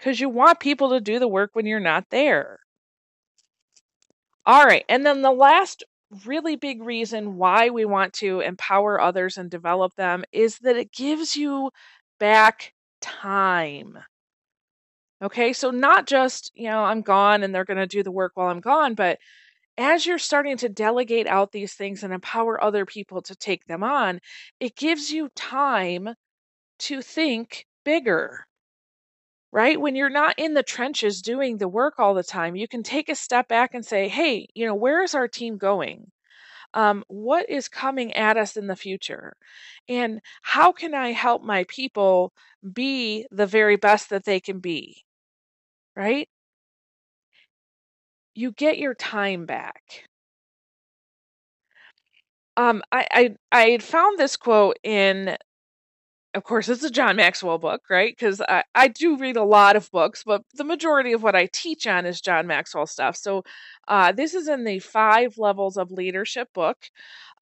Cuz 0.00 0.20
you 0.20 0.28
want 0.28 0.60
people 0.60 0.90
to 0.90 1.00
do 1.00 1.18
the 1.18 1.28
work 1.28 1.50
when 1.54 1.66
you're 1.66 1.80
not 1.80 2.10
there. 2.10 2.60
All 4.46 4.64
right. 4.64 4.84
And 4.88 5.04
then 5.06 5.22
the 5.22 5.32
last 5.32 5.84
really 6.26 6.56
big 6.56 6.82
reason 6.82 7.36
why 7.36 7.70
we 7.70 7.84
want 7.84 8.12
to 8.14 8.40
empower 8.40 9.00
others 9.00 9.36
and 9.38 9.50
develop 9.50 9.94
them 9.94 10.24
is 10.32 10.58
that 10.58 10.76
it 10.76 10.92
gives 10.92 11.36
you 11.36 11.70
back 12.18 12.74
time. 13.00 13.98
Okay, 15.22 15.52
so 15.52 15.70
not 15.70 16.06
just, 16.06 16.50
you 16.54 16.68
know, 16.68 16.84
I'm 16.84 17.02
gone 17.02 17.42
and 17.42 17.54
they're 17.54 17.64
going 17.64 17.78
to 17.78 17.86
do 17.86 18.02
the 18.02 18.10
work 18.10 18.32
while 18.34 18.48
I'm 18.48 18.60
gone, 18.60 18.94
but 18.94 19.18
as 19.78 20.06
you're 20.06 20.18
starting 20.18 20.56
to 20.58 20.68
delegate 20.68 21.26
out 21.26 21.52
these 21.52 21.74
things 21.74 22.02
and 22.02 22.12
empower 22.12 22.62
other 22.62 22.86
people 22.86 23.22
to 23.22 23.36
take 23.36 23.66
them 23.66 23.82
on, 23.82 24.20
it 24.60 24.76
gives 24.76 25.10
you 25.10 25.30
time 25.36 26.14
to 26.80 27.02
think 27.02 27.66
bigger. 27.84 28.46
Right? 29.52 29.80
When 29.80 29.96
you're 29.96 30.10
not 30.10 30.38
in 30.38 30.54
the 30.54 30.62
trenches 30.62 31.22
doing 31.22 31.58
the 31.58 31.68
work 31.68 31.98
all 31.98 32.14
the 32.14 32.22
time, 32.24 32.56
you 32.56 32.68
can 32.68 32.82
take 32.82 33.08
a 33.08 33.14
step 33.14 33.48
back 33.48 33.74
and 33.74 33.84
say, 33.84 34.08
hey, 34.08 34.46
you 34.54 34.66
know, 34.66 34.74
where 34.74 35.02
is 35.02 35.14
our 35.14 35.28
team 35.28 35.56
going? 35.58 36.10
Um, 36.74 37.04
what 37.08 37.50
is 37.50 37.68
coming 37.68 38.12
at 38.14 38.36
us 38.36 38.56
in 38.56 38.66
the 38.68 38.76
future? 38.76 39.34
And 39.88 40.20
how 40.42 40.72
can 40.72 40.94
I 40.94 41.12
help 41.12 41.42
my 41.42 41.64
people 41.68 42.32
be 42.72 43.26
the 43.30 43.46
very 43.46 43.76
best 43.76 44.10
that 44.10 44.24
they 44.24 44.40
can 44.40 44.60
be? 44.60 45.04
Right? 45.96 46.28
You 48.34 48.50
get 48.50 48.76
your 48.78 48.94
time 48.94 49.46
back. 49.46 50.08
Um, 52.56 52.82
I, 52.92 53.06
I 53.12 53.36
I 53.52 53.78
found 53.78 54.18
this 54.18 54.36
quote 54.36 54.78
in, 54.82 55.36
of 56.34 56.44
course, 56.44 56.68
it's 56.68 56.84
a 56.84 56.90
John 56.90 57.16
Maxwell 57.16 57.58
book, 57.58 57.82
right? 57.90 58.14
Because 58.16 58.40
I, 58.40 58.62
I 58.74 58.88
do 58.88 59.16
read 59.16 59.36
a 59.36 59.42
lot 59.44 59.74
of 59.74 59.90
books, 59.90 60.22
but 60.24 60.42
the 60.54 60.64
majority 60.64 61.12
of 61.12 61.22
what 61.24 61.34
I 61.34 61.46
teach 61.52 61.86
on 61.88 62.06
is 62.06 62.20
John 62.20 62.46
Maxwell 62.46 62.86
stuff. 62.86 63.16
So 63.16 63.42
uh, 63.88 64.12
this 64.12 64.34
is 64.34 64.46
in 64.46 64.64
the 64.64 64.78
Five 64.78 65.38
Levels 65.38 65.76
of 65.76 65.90
Leadership 65.90 66.48
book. 66.54 66.78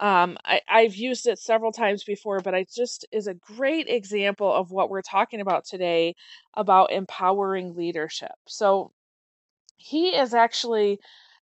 Um, 0.01 0.39
I, 0.45 0.63
I've 0.69 0.95
used 0.97 1.27
it 1.27 1.39
several 1.39 1.73
times 1.73 2.03
before, 2.03 2.41
but 2.41 2.55
it 2.55 2.71
just 2.75 3.07
is 3.13 3.27
a 3.27 3.35
great 3.35 3.89
example 3.89 4.51
of 4.51 4.71
what 4.71 4.89
we're 4.89 5.03
talking 5.03 5.41
about 5.41 5.67
today 5.67 6.15
about 6.55 6.91
empowering 6.91 7.75
leadership. 7.75 8.33
So 8.47 8.93
he 9.77 10.17
is 10.17 10.33
actually 10.33 10.99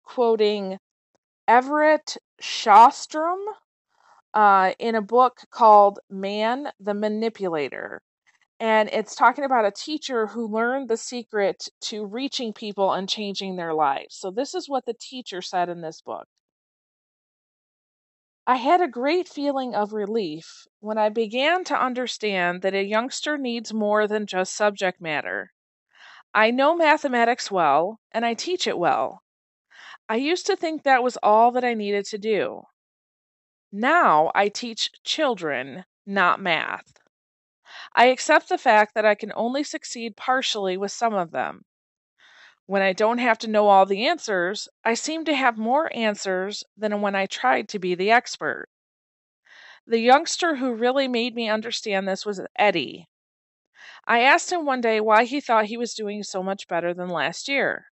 quoting 0.03 0.77
Everett 1.47 2.17
Shostrom 2.41 3.43
uh, 4.33 4.73
in 4.79 4.95
a 4.95 5.01
book 5.01 5.39
called 5.49 5.99
Man 6.09 6.71
the 6.79 6.93
Manipulator. 6.93 8.01
And 8.59 8.89
it's 8.93 9.15
talking 9.15 9.43
about 9.43 9.65
a 9.65 9.71
teacher 9.71 10.27
who 10.27 10.47
learned 10.47 10.89
the 10.89 10.97
secret 10.97 11.67
to 11.81 12.05
reaching 12.05 12.53
people 12.53 12.93
and 12.93 13.09
changing 13.09 13.55
their 13.55 13.73
lives. 13.73 14.15
So, 14.15 14.29
this 14.31 14.53
is 14.53 14.69
what 14.69 14.85
the 14.85 14.93
teacher 14.93 15.41
said 15.41 15.69
in 15.69 15.81
this 15.81 16.01
book. 16.01 16.27
I 18.45 18.57
had 18.57 18.81
a 18.81 18.87
great 18.87 19.27
feeling 19.27 19.73
of 19.75 19.93
relief 19.93 20.67
when 20.79 20.97
I 20.97 21.09
began 21.09 21.63
to 21.65 21.79
understand 21.79 22.61
that 22.61 22.73
a 22.73 22.83
youngster 22.83 23.37
needs 23.37 23.73
more 23.73 24.07
than 24.07 24.27
just 24.27 24.55
subject 24.55 24.99
matter. 25.01 25.53
I 26.33 26.51
know 26.51 26.75
mathematics 26.75 27.49
well, 27.51 27.99
and 28.11 28.25
I 28.25 28.33
teach 28.33 28.67
it 28.67 28.77
well. 28.77 29.23
I 30.09 30.17
used 30.17 30.45
to 30.47 30.55
think 30.55 30.83
that 30.83 31.03
was 31.03 31.17
all 31.23 31.51
that 31.51 31.63
I 31.63 31.73
needed 31.73 32.05
to 32.05 32.17
do. 32.17 32.63
Now 33.71 34.31
I 34.35 34.49
teach 34.49 34.89
children, 35.03 35.85
not 36.05 36.39
math. 36.39 36.99
I 37.93 38.05
accept 38.05 38.49
the 38.49 38.57
fact 38.57 38.93
that 38.95 39.05
I 39.05 39.15
can 39.15 39.31
only 39.35 39.63
succeed 39.63 40.17
partially 40.17 40.77
with 40.77 40.91
some 40.91 41.13
of 41.13 41.31
them. 41.31 41.65
When 42.65 42.81
I 42.81 42.93
don't 42.93 43.17
have 43.17 43.37
to 43.39 43.49
know 43.49 43.67
all 43.67 43.85
the 43.85 44.07
answers, 44.07 44.67
I 44.83 44.93
seem 44.93 45.25
to 45.25 45.35
have 45.35 45.57
more 45.57 45.89
answers 45.95 46.63
than 46.75 47.01
when 47.01 47.15
I 47.15 47.25
tried 47.25 47.69
to 47.69 47.79
be 47.79 47.95
the 47.95 48.11
expert. 48.11 48.67
The 49.85 49.99
youngster 49.99 50.55
who 50.55 50.73
really 50.73 51.07
made 51.07 51.35
me 51.35 51.49
understand 51.49 52.07
this 52.07 52.25
was 52.25 52.41
Eddie, 52.55 53.07
I 54.07 54.21
asked 54.21 54.51
him 54.51 54.65
one 54.65 54.81
day 54.81 54.99
why 54.99 55.25
he 55.25 55.39
thought 55.39 55.65
he 55.65 55.77
was 55.77 55.93
doing 55.93 56.23
so 56.23 56.41
much 56.41 56.67
better 56.67 56.93
than 56.93 57.09
last 57.09 57.47
year. 57.47 57.91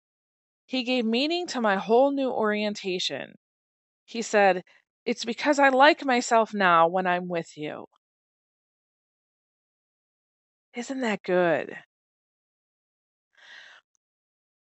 He 0.65 0.83
gave 0.83 1.05
meaning 1.05 1.47
to 1.47 1.61
my 1.61 1.75
whole 1.75 2.11
new 2.11 2.31
orientation. 2.31 3.37
He 4.05 4.21
said, 4.21 4.63
It's 5.07 5.23
because 5.23 5.57
I 5.57 5.69
like 5.69 6.03
myself 6.03 6.53
now 6.53 6.87
when 6.87 7.07
I'm 7.07 7.29
with 7.29 7.57
you. 7.57 7.87
Isn't 10.75 10.99
that 11.01 11.23
good? 11.23 11.77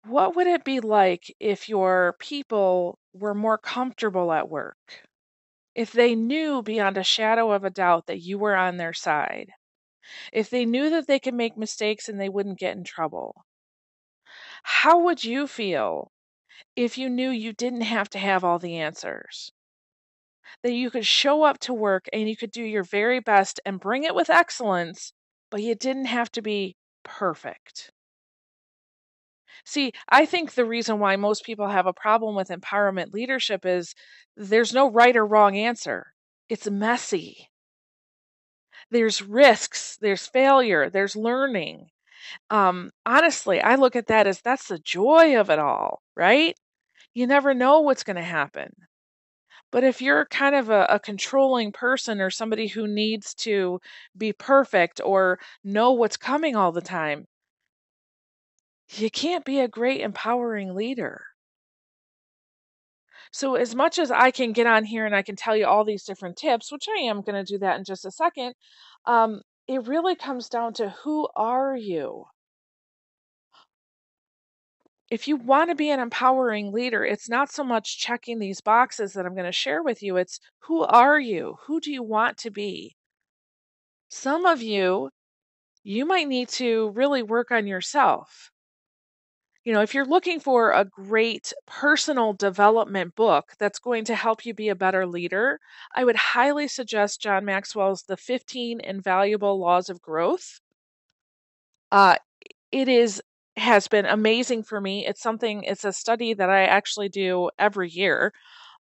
What 0.05 0.35
would 0.35 0.47
it 0.47 0.65
be 0.65 0.81
like 0.81 1.35
if 1.39 1.69
your 1.69 2.15
people 2.19 2.99
were 3.13 3.35
more 3.35 3.59
comfortable 3.59 4.33
at 4.33 4.49
work? 4.49 5.07
If 5.75 5.93
they 5.93 6.15
knew 6.15 6.63
beyond 6.63 6.97
a 6.97 7.05
shadow 7.05 7.53
of 7.53 7.65
a 7.65 7.71
doubt 7.71 8.07
that 8.07 8.23
you 8.23 8.39
were 8.39 8.57
on 8.57 8.79
their 8.79 8.95
side? 8.95 9.53
If 10.33 10.51
they 10.51 10.65
knew 10.65 10.91
that 10.91 11.07
they 11.07 11.21
could 11.21 11.35
make 11.35 11.59
mistakes 11.59 12.09
and 12.09 12.21
they 12.21 12.31
wouldn't 12.31 12.59
get 12.59 12.77
in 12.77 12.85
trouble? 12.85 13.45
How 14.65 14.99
would 14.99 15.25
you 15.25 15.47
feel 15.47 16.11
if 16.77 16.99
you 16.99 17.11
knew 17.11 17.31
you 17.31 17.53
didn't 17.53 17.83
have 17.83 18.11
to 18.11 18.19
have 18.19 18.45
all 18.45 18.59
the 18.59 18.79
answers? 18.79 19.53
That 20.63 20.73
you 20.73 20.91
could 20.91 21.07
show 21.07 21.43
up 21.43 21.59
to 21.61 21.75
work 21.75 22.07
and 22.13 22.29
you 22.29 22.37
could 22.37 22.51
do 22.51 22.63
your 22.63 22.85
very 22.85 23.21
best 23.21 23.61
and 23.65 23.81
bring 23.81 24.05
it 24.05 24.15
with 24.15 24.31
excellence, 24.31 25.13
but 25.51 25.63
you 25.63 25.75
didn't 25.75 26.07
have 26.07 26.31
to 26.33 26.43
be 26.43 26.77
perfect. 27.05 27.91
See, 29.65 29.93
I 30.09 30.27
think 30.27 30.55
the 30.55 30.65
reason 30.65 30.99
why 30.99 31.17
most 31.17 31.45
people 31.45 31.69
have 31.69 31.87
a 31.87 31.93
problem 31.93 32.35
with 32.35 32.49
empowerment 32.49 33.13
leadership 33.13 33.65
is 33.65 33.95
there's 34.37 34.73
no 34.73 34.91
right 34.91 35.17
or 35.17 35.27
wrong 35.27 35.57
answer. 35.57 36.13
It's 36.49 36.69
messy. 36.69 37.49
There's 38.91 39.23
risks, 39.23 39.97
there's 40.01 40.27
failure, 40.27 40.91
there's 40.91 41.17
learning. 41.17 41.89
Um, 42.51 42.91
honestly, 43.07 43.61
I 43.61 43.77
look 43.77 43.97
at 43.97 44.09
that 44.09 44.27
as 44.27 44.41
that's 44.41 44.69
the 44.69 44.79
joy 44.79 45.39
of 45.39 45.51
it 45.51 45.59
all, 45.59 46.03
right? 46.17 46.55
You 47.15 47.27
never 47.27 47.55
know 47.55 47.81
what's 47.81 48.05
going 48.05 48.17
to 48.17 48.23
happen. 48.23 48.73
But 49.73 49.83
if 49.83 50.01
you're 50.01 50.27
kind 50.27 50.55
of 50.55 50.71
a, 50.71 50.87
a, 50.89 51.01
controlling 51.01 51.73
person 51.73 52.21
or 52.21 52.31
somebody 52.31 52.69
who 52.69 52.87
needs 52.87 53.35
to 53.37 53.81
be 54.17 54.33
perfect 54.33 55.01
or 55.05 55.41
know 55.65 55.93
what's 55.93 56.17
coming 56.17 56.55
all 56.55 56.71
the 56.71 56.81
time, 56.81 57.27
you 58.91 59.11
can't 59.11 59.45
be 59.45 59.59
a 59.59 59.67
great 59.67 60.01
empowering 60.01 60.77
leader. 60.77 61.25
So, 63.33 63.57
as 63.57 63.75
much 63.75 63.99
as 63.99 64.13
I 64.13 64.31
can 64.31 64.53
get 64.53 64.69
on 64.69 64.85
here 64.85 65.07
and 65.07 65.17
I 65.17 65.23
can 65.23 65.35
tell 65.37 65.57
you 65.57 65.67
all 65.67 65.85
these 65.85 66.05
different 66.05 66.37
tips, 66.37 66.71
which 66.71 66.87
I 66.89 67.01
am 67.01 67.23
going 67.23 67.35
to 67.35 67.53
do 67.53 67.59
that 67.59 67.79
in 67.79 67.85
just 67.85 68.05
a 68.05 68.11
second, 68.13 68.55
um, 69.07 69.43
it 69.67 69.87
really 69.89 70.15
comes 70.15 70.49
down 70.49 70.75
to 70.75 70.91
who 70.91 71.29
are 71.35 71.75
you? 71.77 72.27
If 75.13 75.29
you 75.29 75.37
want 75.37 75.69
to 75.69 75.75
be 75.75 75.91
an 75.91 76.01
empowering 76.01 76.73
leader, 76.73 77.05
it's 77.05 77.29
not 77.29 77.53
so 77.53 77.63
much 77.63 77.99
checking 77.99 78.39
these 78.39 78.63
boxes 78.63 79.13
that 79.13 79.27
I'm 79.27 79.35
going 79.35 79.45
to 79.47 79.53
share 79.53 79.83
with 79.83 80.03
you. 80.03 80.17
It's 80.17 80.41
who 80.61 80.83
are 80.83 81.21
you? 81.21 81.59
Who 81.67 81.81
do 81.81 81.93
you 81.93 82.03
want 82.03 82.39
to 82.39 82.51
be? 82.51 82.97
Some 84.09 84.47
of 84.47 84.63
you, 84.63 85.11
you 85.83 86.07
might 86.07 86.29
need 86.29 86.49
to 86.51 86.91
really 86.91 87.23
work 87.23 87.51
on 87.51 87.67
yourself 87.67 88.51
you 89.65 89.73
know, 89.73 89.83
if 89.83 89.95
you're 89.95 90.05
looking 90.05 90.41
for 90.41 90.73
a 90.73 90.85
great 90.85 91.53
personal 91.67 92.33
development 92.33 93.15
book 93.15 93.53
that's 93.59 93.79
going 93.79 94.05
to 94.07 94.15
help 94.15 94.45
you 94.45 94.55
be 94.55 94.69
a 94.69 94.75
better 94.75 95.07
leader, 95.07 95.61
I 95.95 96.05
would 96.05 96.17
highly 96.17 96.67
suggest 96.67 97.21
John 97.21 97.45
Maxwell's 97.45 98.03
The 98.03 98.17
15 98.17 98.81
Invaluable 98.81 99.61
Laws 99.61 99.89
of 99.89 100.03
Growth. 100.03 100.61
Uh, 101.93 102.17
it 102.73 102.89
is 102.89 103.23
has 103.57 103.89
been 103.89 104.07
amazing 104.07 104.63
for 104.65 104.81
me. 104.81 105.07
It's 105.07 105.21
something 105.23 105.63
it's 105.65 105.85
a 105.85 105.93
study 105.93 106.35
that 106.35 106.51
I 106.51 106.65
actually 106.65 107.09
do 107.09 107.51
every 107.59 107.91
year. 107.91 108.33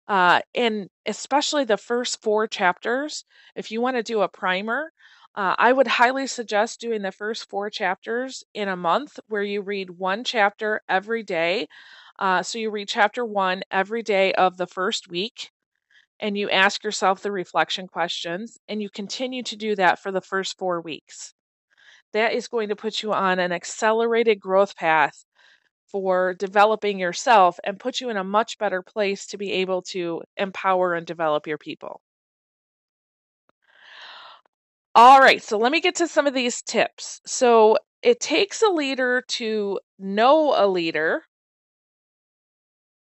Uh, 0.09 0.41
and 0.55 0.89
especially 1.07 1.65
the 1.65 1.77
first 1.79 2.23
four 2.23 2.47
chapters, 2.47 3.25
if 3.57 3.71
you 3.73 3.81
want 3.81 3.97
to 3.97 4.03
do 4.03 4.23
a 4.23 4.29
primer, 4.29 4.93
uh, 5.35 5.55
I 5.59 5.73
would 5.73 5.87
highly 5.89 6.27
suggest 6.27 6.81
doing 6.81 7.03
the 7.03 7.13
first 7.13 7.49
four 7.51 7.71
chapters 7.71 8.45
in 8.55 8.69
a 8.69 8.77
month 8.77 9.19
where 9.29 9.43
you 9.43 9.63
read 9.63 9.91
one 9.91 10.25
chapter 10.25 10.83
every 10.89 11.23
day. 11.23 11.69
Uh, 12.19 12.43
so 12.43 12.59
you 12.59 12.71
read 12.71 12.89
chapter 12.89 13.25
one 13.25 13.63
every 13.71 14.03
day 14.03 14.33
of 14.35 14.57
the 14.59 14.67
first 14.67 15.09
week 15.09 15.51
and 16.21 16.39
you 16.39 16.49
ask 16.51 16.85
yourself 16.85 17.23
the 17.23 17.33
reflection 17.33 17.87
questions 17.89 18.59
and 18.69 18.83
you 18.83 18.89
continue 18.91 19.43
to 19.43 19.57
do 19.57 19.75
that 19.77 19.99
for 19.99 20.13
the 20.13 20.21
first 20.23 20.59
four 20.59 20.81
weeks. 20.81 21.35
That 22.13 22.33
is 22.33 22.49
going 22.49 22.69
to 22.69 22.77
put 22.77 23.03
you 23.03 23.13
on 23.13 23.39
an 23.39 23.53
accelerated 23.53 24.41
growth 24.41 24.77
path 24.77 25.25
for 25.87 26.35
developing 26.35 26.99
yourself 26.99 27.59
and 27.65 27.79
put 27.79 28.01
you 28.01 28.11
in 28.11 28.17
a 28.17 28.25
much 28.25 28.59
better 28.59 28.83
place 28.83 29.27
to 29.27 29.39
be 29.39 29.53
able 29.53 29.83
to 29.83 30.23
empower 30.37 30.95
and 30.95 31.07
develop 31.07 31.47
your 31.47 31.59
people. 31.59 32.01
All 34.95 35.21
right, 35.21 35.43
so 35.43 35.59
let 35.59 35.71
me 35.73 35.81
get 35.81 35.95
to 35.97 36.09
some 36.09 36.27
of 36.27 36.35
these 36.35 36.63
tips. 36.63 37.21
So 37.27 37.77
it 38.03 38.21
takes 38.21 38.63
a 38.63 38.69
leader 38.69 39.23
to 39.29 39.81
know 39.99 40.55
a 40.57 40.67
leader, 40.67 41.25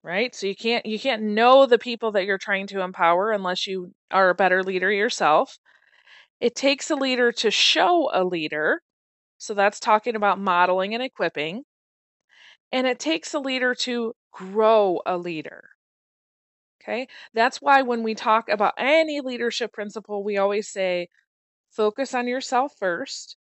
right? 0.02 0.34
So 0.34 0.46
you 0.46 0.54
can't 0.56 0.84
you 0.86 0.98
can't 0.98 1.22
know 1.22 1.66
the 1.66 1.78
people 1.78 2.12
that 2.12 2.24
you're 2.24 2.38
trying 2.38 2.66
to 2.68 2.80
empower 2.80 3.32
unless 3.32 3.66
you 3.66 3.92
are 4.10 4.30
a 4.30 4.34
better 4.34 4.62
leader 4.62 4.90
yourself. 4.92 5.58
It 6.40 6.54
takes 6.54 6.90
a 6.90 6.96
leader 6.96 7.32
to 7.32 7.50
show 7.50 8.10
a 8.12 8.24
leader. 8.24 8.82
So 9.40 9.54
that's 9.54 9.80
talking 9.80 10.14
about 10.16 10.38
modeling 10.38 10.94
and 10.94 11.02
equipping. 11.02 11.64
And 12.72 12.86
it 12.86 12.98
takes 12.98 13.32
a 13.32 13.38
leader 13.38 13.74
to 13.76 14.14
grow 14.32 15.00
a 15.06 15.16
leader. 15.16 15.70
Okay? 16.82 17.08
That's 17.34 17.60
why 17.62 17.82
when 17.82 18.02
we 18.02 18.14
talk 18.14 18.48
about 18.48 18.74
any 18.76 19.20
leadership 19.20 19.72
principle, 19.72 20.22
we 20.22 20.36
always 20.38 20.68
say 20.68 21.08
focus 21.70 22.14
on 22.14 22.28
yourself 22.28 22.74
first 22.78 23.36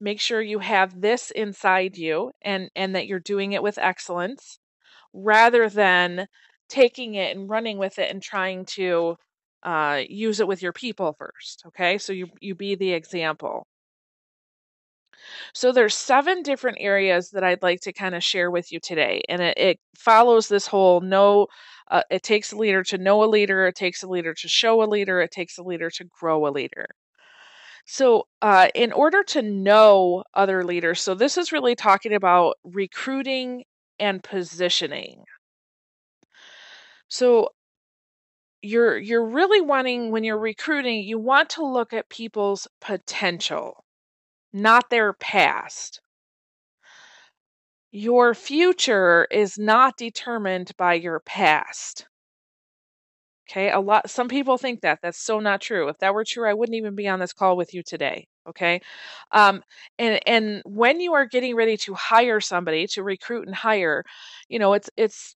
make 0.00 0.20
sure 0.20 0.42
you 0.42 0.60
have 0.60 1.00
this 1.00 1.30
inside 1.32 1.96
you 1.98 2.32
and 2.42 2.70
and 2.76 2.94
that 2.96 3.06
you're 3.06 3.20
doing 3.20 3.52
it 3.52 3.62
with 3.62 3.78
excellence 3.78 4.58
rather 5.14 5.68
than 5.70 6.28
taking 6.68 7.14
it 7.16 7.36
and 7.36 7.50
running 7.50 7.78
with 7.78 7.98
it 7.98 8.10
and 8.10 8.22
trying 8.22 8.64
to 8.64 9.16
uh, 9.64 10.02
use 10.08 10.40
it 10.40 10.48
with 10.48 10.62
your 10.62 10.72
people 10.74 11.14
first 11.18 11.64
okay 11.66 11.98
so 11.98 12.12
you 12.12 12.28
you 12.40 12.54
be 12.54 12.74
the 12.76 12.92
example 12.92 13.66
so 15.54 15.72
there's 15.72 15.94
seven 15.94 16.42
different 16.42 16.78
areas 16.80 17.30
that 17.30 17.44
i'd 17.44 17.62
like 17.62 17.80
to 17.80 17.92
kind 17.92 18.14
of 18.14 18.22
share 18.22 18.50
with 18.50 18.72
you 18.72 18.80
today 18.80 19.22
and 19.28 19.40
it, 19.42 19.58
it 19.58 19.80
follows 19.96 20.48
this 20.48 20.66
whole 20.66 21.00
no 21.00 21.46
uh, 21.90 22.02
it 22.10 22.22
takes 22.22 22.52
a 22.52 22.56
leader 22.56 22.84
to 22.84 22.98
know 22.98 23.24
a 23.24 23.26
leader 23.26 23.66
it 23.66 23.74
takes 23.74 24.02
a 24.02 24.08
leader 24.08 24.32
to 24.34 24.48
show 24.48 24.82
a 24.82 24.86
leader 24.86 25.20
it 25.20 25.30
takes 25.30 25.58
a 25.58 25.62
leader 25.62 25.90
to 25.90 26.04
grow 26.20 26.46
a 26.46 26.50
leader 26.50 26.86
so, 27.86 28.28
uh, 28.40 28.68
in 28.74 28.92
order 28.92 29.24
to 29.24 29.42
know 29.42 30.24
other 30.34 30.64
leaders, 30.64 31.00
so 31.00 31.14
this 31.14 31.36
is 31.36 31.50
really 31.50 31.74
talking 31.74 32.12
about 32.12 32.56
recruiting 32.62 33.64
and 33.98 34.22
positioning. 34.22 35.24
So, 37.08 37.48
you're 38.62 38.98
you're 38.98 39.24
really 39.26 39.60
wanting 39.60 40.10
when 40.10 40.24
you're 40.24 40.38
recruiting, 40.38 41.02
you 41.02 41.18
want 41.18 41.50
to 41.50 41.66
look 41.66 41.92
at 41.92 42.08
people's 42.08 42.68
potential, 42.80 43.84
not 44.52 44.90
their 44.90 45.12
past. 45.12 46.00
Your 47.92 48.34
future 48.34 49.26
is 49.30 49.58
not 49.58 49.96
determined 49.96 50.72
by 50.76 50.94
your 50.94 51.20
past. 51.20 52.06
Okay, 53.50 53.70
a 53.70 53.80
lot 53.80 54.08
some 54.08 54.28
people 54.28 54.58
think 54.58 54.82
that. 54.82 55.00
That's 55.02 55.18
so 55.20 55.40
not 55.40 55.60
true. 55.60 55.88
If 55.88 55.98
that 55.98 56.14
were 56.14 56.24
true, 56.24 56.48
I 56.48 56.54
wouldn't 56.54 56.76
even 56.76 56.94
be 56.94 57.08
on 57.08 57.18
this 57.18 57.32
call 57.32 57.56
with 57.56 57.74
you 57.74 57.82
today. 57.82 58.28
Okay. 58.48 58.80
Um, 59.32 59.62
and 59.98 60.20
and 60.26 60.62
when 60.64 61.00
you 61.00 61.14
are 61.14 61.26
getting 61.26 61.56
ready 61.56 61.76
to 61.78 61.94
hire 61.94 62.40
somebody 62.40 62.86
to 62.88 63.02
recruit 63.02 63.46
and 63.46 63.54
hire, 63.54 64.04
you 64.48 64.58
know, 64.60 64.74
it's 64.74 64.88
it's 64.96 65.34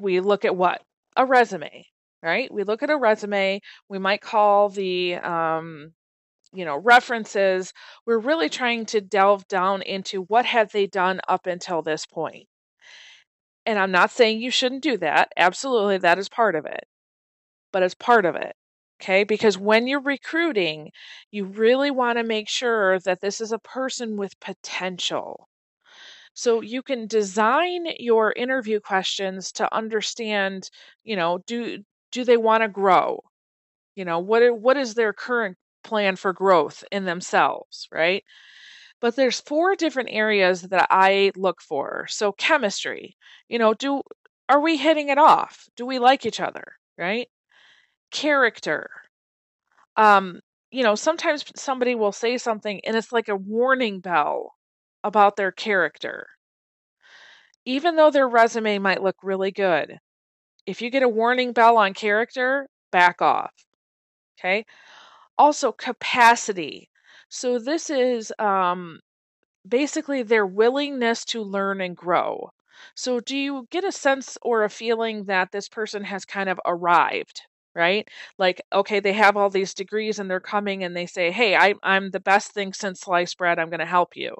we 0.00 0.20
look 0.20 0.44
at 0.44 0.56
what? 0.56 0.82
A 1.16 1.26
resume, 1.26 1.86
right? 2.22 2.52
We 2.52 2.64
look 2.64 2.82
at 2.82 2.90
a 2.90 2.96
resume, 2.96 3.60
we 3.88 3.98
might 3.98 4.20
call 4.20 4.68
the 4.70 5.16
um 5.16 5.92
you 6.52 6.64
know 6.64 6.76
references 6.78 7.72
we're 8.06 8.18
really 8.18 8.48
trying 8.48 8.86
to 8.86 9.00
delve 9.00 9.46
down 9.48 9.82
into 9.82 10.22
what 10.24 10.46
have 10.46 10.70
they 10.72 10.86
done 10.86 11.20
up 11.28 11.46
until 11.46 11.82
this 11.82 12.06
point 12.06 12.48
and 13.66 13.78
I'm 13.78 13.90
not 13.90 14.10
saying 14.10 14.40
you 14.40 14.50
shouldn't 14.50 14.82
do 14.82 14.96
that. 14.98 15.32
Absolutely, 15.36 15.98
that 15.98 16.18
is 16.18 16.28
part 16.28 16.54
of 16.54 16.66
it. 16.66 16.84
But 17.72 17.82
it's 17.82 17.94
part 17.94 18.24
of 18.26 18.36
it. 18.36 18.56
Okay, 19.02 19.24
because 19.24 19.58
when 19.58 19.86
you're 19.86 20.00
recruiting, 20.02 20.92
you 21.30 21.44
really 21.46 21.90
want 21.90 22.18
to 22.18 22.24
make 22.24 22.48
sure 22.48 22.98
that 23.00 23.20
this 23.20 23.40
is 23.40 23.52
a 23.52 23.58
person 23.58 24.16
with 24.16 24.38
potential. 24.40 25.48
So 26.34 26.60
you 26.62 26.82
can 26.82 27.06
design 27.08 27.86
your 27.98 28.32
interview 28.32 28.80
questions 28.80 29.52
to 29.52 29.74
understand, 29.74 30.70
you 31.04 31.16
know, 31.16 31.38
do 31.46 31.84
do 32.12 32.24
they 32.24 32.36
want 32.38 32.62
to 32.62 32.68
grow? 32.68 33.20
You 33.96 34.04
know, 34.04 34.18
what 34.20 34.42
what 34.60 34.76
is 34.78 34.94
their 34.94 35.12
current 35.12 35.56
plan 35.84 36.16
for 36.16 36.32
growth 36.32 36.84
in 36.92 37.04
themselves, 37.04 37.88
right? 37.92 38.24
but 39.00 39.16
there's 39.16 39.40
four 39.40 39.76
different 39.76 40.08
areas 40.12 40.62
that 40.62 40.86
I 40.90 41.32
look 41.36 41.60
for. 41.62 42.06
So 42.08 42.32
chemistry, 42.32 43.16
you 43.48 43.58
know, 43.58 43.74
do 43.74 44.02
are 44.48 44.60
we 44.60 44.76
hitting 44.76 45.08
it 45.10 45.18
off? 45.18 45.68
Do 45.76 45.86
we 45.86 45.98
like 45.98 46.24
each 46.26 46.40
other, 46.40 46.74
right? 46.96 47.28
Character. 48.12 48.90
Um, 49.96 50.40
you 50.70 50.82
know, 50.82 50.94
sometimes 50.94 51.44
somebody 51.56 51.94
will 51.94 52.12
say 52.12 52.38
something 52.38 52.80
and 52.84 52.96
it's 52.96 53.12
like 53.12 53.28
a 53.28 53.36
warning 53.36 54.00
bell 54.00 54.54
about 55.04 55.36
their 55.36 55.52
character. 55.52 56.28
even 57.64 57.96
though 57.96 58.10
their 58.10 58.28
resume 58.28 58.78
might 58.78 59.02
look 59.02 59.16
really 59.22 59.50
good, 59.50 59.98
if 60.66 60.82
you 60.82 60.90
get 60.90 61.02
a 61.02 61.08
warning 61.08 61.52
bell 61.52 61.76
on 61.78 61.94
character, 61.94 62.68
back 62.92 63.22
off. 63.22 63.52
Okay. 64.40 64.64
Also, 65.38 65.72
capacity. 65.72 66.90
So, 67.30 67.58
this 67.58 67.88
is 67.88 68.30
um, 68.38 69.00
basically 69.66 70.22
their 70.22 70.46
willingness 70.46 71.24
to 71.26 71.42
learn 71.42 71.80
and 71.80 71.96
grow. 71.96 72.50
So, 72.94 73.20
do 73.20 73.36
you 73.36 73.66
get 73.70 73.84
a 73.84 73.92
sense 73.92 74.38
or 74.42 74.64
a 74.64 74.70
feeling 74.70 75.24
that 75.24 75.52
this 75.52 75.68
person 75.68 76.04
has 76.04 76.24
kind 76.24 76.48
of 76.50 76.60
arrived? 76.66 77.42
Right? 77.74 78.08
Like, 78.38 78.60
okay, 78.72 79.00
they 79.00 79.12
have 79.14 79.36
all 79.36 79.50
these 79.50 79.74
degrees 79.74 80.18
and 80.18 80.30
they're 80.30 80.40
coming 80.40 80.84
and 80.84 80.96
they 80.96 81.06
say, 81.06 81.30
Hey, 81.30 81.56
I, 81.56 81.74
I'm 81.82 82.10
the 82.10 82.20
best 82.20 82.52
thing 82.52 82.72
since 82.72 83.00
sliced 83.00 83.38
bread. 83.38 83.58
I'm 83.58 83.70
going 83.70 83.80
to 83.80 83.86
help 83.86 84.16
you. 84.16 84.36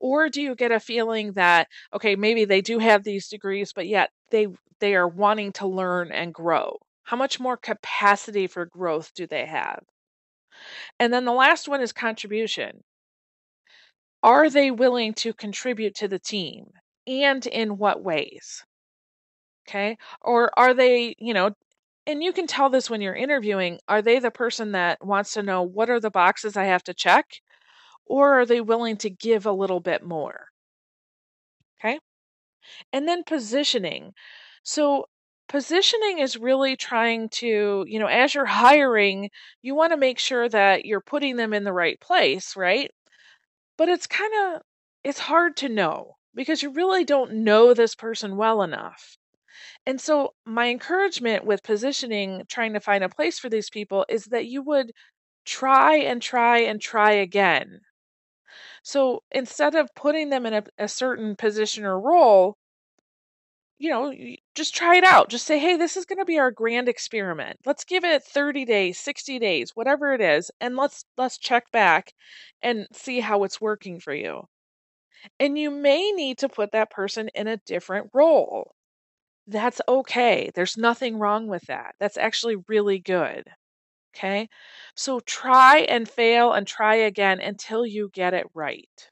Or 0.00 0.28
do 0.28 0.42
you 0.42 0.54
get 0.54 0.72
a 0.72 0.80
feeling 0.80 1.32
that, 1.34 1.68
okay, 1.94 2.16
maybe 2.16 2.44
they 2.44 2.60
do 2.60 2.78
have 2.80 3.04
these 3.04 3.28
degrees, 3.28 3.72
but 3.72 3.86
yet 3.86 4.10
they, 4.30 4.48
they 4.80 4.94
are 4.96 5.08
wanting 5.08 5.52
to 5.54 5.66
learn 5.66 6.12
and 6.12 6.34
grow? 6.34 6.78
How 7.04 7.16
much 7.16 7.40
more 7.40 7.56
capacity 7.56 8.46
for 8.46 8.66
growth 8.66 9.12
do 9.14 9.26
they 9.26 9.46
have? 9.46 9.84
And 10.98 11.12
then 11.12 11.24
the 11.24 11.32
last 11.32 11.68
one 11.68 11.80
is 11.80 11.92
contribution. 11.92 12.84
Are 14.22 14.48
they 14.48 14.70
willing 14.70 15.12
to 15.14 15.34
contribute 15.34 15.94
to 15.96 16.08
the 16.08 16.18
team? 16.18 16.72
And 17.06 17.46
in 17.46 17.76
what 17.76 18.02
ways? 18.02 18.64
Okay. 19.68 19.96
Or 20.22 20.50
are 20.58 20.74
they, 20.74 21.14
you 21.18 21.34
know, 21.34 21.52
and 22.06 22.22
you 22.22 22.32
can 22.32 22.46
tell 22.46 22.70
this 22.70 22.90
when 22.90 23.00
you're 23.00 23.14
interviewing, 23.14 23.78
are 23.88 24.02
they 24.02 24.18
the 24.18 24.30
person 24.30 24.72
that 24.72 25.04
wants 25.04 25.34
to 25.34 25.42
know 25.42 25.62
what 25.62 25.90
are 25.90 26.00
the 26.00 26.10
boxes 26.10 26.56
I 26.56 26.64
have 26.64 26.82
to 26.84 26.94
check? 26.94 27.40
Or 28.06 28.40
are 28.40 28.46
they 28.46 28.60
willing 28.60 28.96
to 28.98 29.10
give 29.10 29.46
a 29.46 29.52
little 29.52 29.80
bit 29.80 30.02
more? 30.04 30.48
Okay. 31.78 31.98
And 32.92 33.08
then 33.08 33.24
positioning. 33.24 34.14
So 34.62 35.06
positioning 35.50 36.20
is 36.20 36.38
really 36.38 36.76
trying 36.76 37.28
to, 37.30 37.84
you 37.86 37.98
know, 38.00 38.06
as 38.06 38.34
you're 38.34 38.46
hiring, 38.46 39.30
you 39.62 39.74
want 39.74 39.92
to 39.92 39.98
make 39.98 40.18
sure 40.18 40.48
that 40.48 40.86
you're 40.86 41.02
putting 41.02 41.36
them 41.36 41.52
in 41.52 41.64
the 41.64 41.74
right 41.74 42.00
place, 42.00 42.56
right? 42.56 42.90
But 43.78 43.88
it's 43.88 44.06
kind 44.06 44.32
of 44.54 44.62
it's 45.04 45.18
hard 45.18 45.56
to 45.58 45.68
know 45.68 46.16
because 46.34 46.62
you 46.62 46.70
really 46.70 47.04
don't 47.04 47.32
know 47.44 47.74
this 47.74 47.94
person 47.96 48.36
well 48.36 48.62
enough. 48.62 49.18
And 49.86 50.00
so 50.00 50.34
my 50.46 50.68
encouragement 50.68 51.44
with 51.46 51.62
positioning 51.64 52.44
trying 52.48 52.74
to 52.74 52.80
find 52.80 53.04
a 53.04 53.08
place 53.10 53.38
for 53.38 53.48
these 53.50 53.70
people 53.70 54.06
is 54.08 54.26
that 54.26 54.46
you 54.46 54.62
would 54.62 54.92
try 55.46 55.96
and 55.96 56.22
try 56.22 56.58
and 56.60 56.80
try 56.80 57.12
again. 57.12 57.82
So 58.82 59.22
instead 59.30 59.74
of 59.74 59.94
putting 59.94 60.28
them 60.28 60.44
in 60.44 60.52
a, 60.52 60.64
a 60.78 60.86
certain 60.88 61.34
position 61.34 61.84
or 61.86 61.98
role, 61.98 62.58
you 63.80 63.88
know, 63.88 64.14
just 64.54 64.74
try 64.74 64.96
it 64.96 65.04
out. 65.04 65.30
Just 65.30 65.46
say, 65.46 65.58
hey, 65.58 65.76
this 65.76 65.96
is 65.96 66.04
going 66.04 66.18
to 66.18 66.24
be 66.26 66.38
our 66.38 66.50
grand 66.50 66.86
experiment. 66.88 67.58
Let's 67.64 67.84
give 67.84 68.04
it 68.04 68.22
30 68.22 68.66
days, 68.66 68.98
60 69.00 69.38
days, 69.38 69.70
whatever 69.74 70.12
it 70.12 70.20
is, 70.20 70.50
and 70.60 70.76
let's 70.76 71.04
let's 71.16 71.38
check 71.38 71.72
back 71.72 72.12
and 72.62 72.86
see 72.92 73.20
how 73.20 73.44
it's 73.44 73.60
working 73.60 73.98
for 73.98 74.14
you. 74.14 74.42
And 75.40 75.58
you 75.58 75.70
may 75.70 76.12
need 76.12 76.38
to 76.38 76.48
put 76.48 76.72
that 76.72 76.90
person 76.90 77.30
in 77.34 77.48
a 77.48 77.56
different 77.66 78.10
role. 78.14 78.74
That's 79.46 79.80
okay. 79.88 80.50
There's 80.54 80.76
nothing 80.76 81.18
wrong 81.18 81.48
with 81.48 81.62
that. 81.68 81.94
That's 82.00 82.18
actually 82.18 82.56
really 82.68 82.98
good. 82.98 83.44
Okay? 84.14 84.48
So 84.96 85.20
try 85.20 85.80
and 85.80 86.08
fail 86.08 86.52
and 86.52 86.66
try 86.66 86.96
again 86.96 87.40
until 87.40 87.86
you 87.86 88.10
get 88.12 88.34
it 88.34 88.46
right. 88.54 89.10